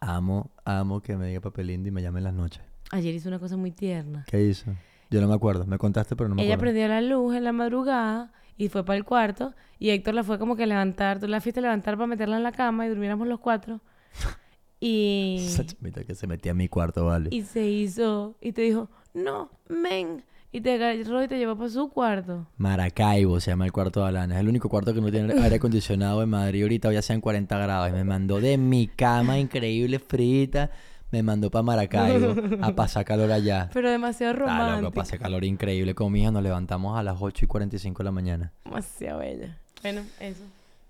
[0.00, 2.62] Amo, amo que me diga papel lindo y me llame en las noches.
[2.92, 4.24] Ayer hizo una cosa muy tierna.
[4.28, 4.70] ¿Qué hizo?
[5.10, 5.66] Yo no me acuerdo.
[5.66, 6.72] Me contaste, pero no me Ella acuerdo.
[6.74, 10.38] prendió la luz en la madrugada y fue para el cuarto y Héctor la fue
[10.38, 13.26] como que levantar, tú la fuiste a levantar para meterla en la cama y durmiéramos
[13.26, 13.80] los cuatro.
[14.84, 15.62] Y, Esa
[16.04, 17.28] que se metía a mi cuarto, vale.
[17.30, 20.24] y se hizo y te dijo, no, men.
[20.50, 22.48] Y te agarró y te llevó para su cuarto.
[22.56, 24.34] Maracaibo se llama el cuarto de Alana.
[24.34, 26.62] Es el único cuarto que no tiene aire acondicionado en Madrid.
[26.62, 27.90] Ahorita ya sean 40 grados.
[27.90, 30.72] Y me mandó de mi cama increíble frita.
[31.12, 33.70] Me mandó para Maracaibo a pasar calor allá.
[33.72, 34.90] Pero demasiado Ah, loco, romántico.
[34.92, 35.94] pasé calor increíble.
[35.94, 38.52] Con mi hija nos levantamos a las 8 y 45 de la mañana.
[38.64, 39.58] Demasiado bella.
[39.82, 40.42] Bueno, eso.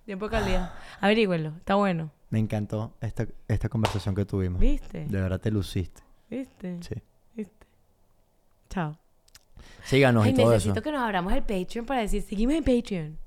[0.07, 0.73] Tiempo de calidad.
[1.01, 2.11] Averígüenlo, está bueno.
[2.31, 4.61] Me encantó esta, esta conversación que tuvimos.
[4.61, 5.05] ¿Viste?
[5.07, 6.01] De verdad te luciste.
[6.31, 6.79] ¿Viste?
[6.83, 6.95] Sí.
[7.35, 7.67] ¿Viste?
[8.71, 8.97] Chao.
[9.85, 10.83] Síganos Ay, y todo necesito eso.
[10.83, 13.19] que nos abramos el Patreon para decir, seguimos en Patreon.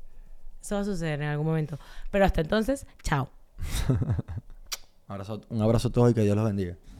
[0.62, 1.78] Eso va a suceder en algún momento.
[2.10, 3.30] Pero hasta entonces, chao.
[5.08, 6.78] Un abrazo a todos y que Dios los bendiga.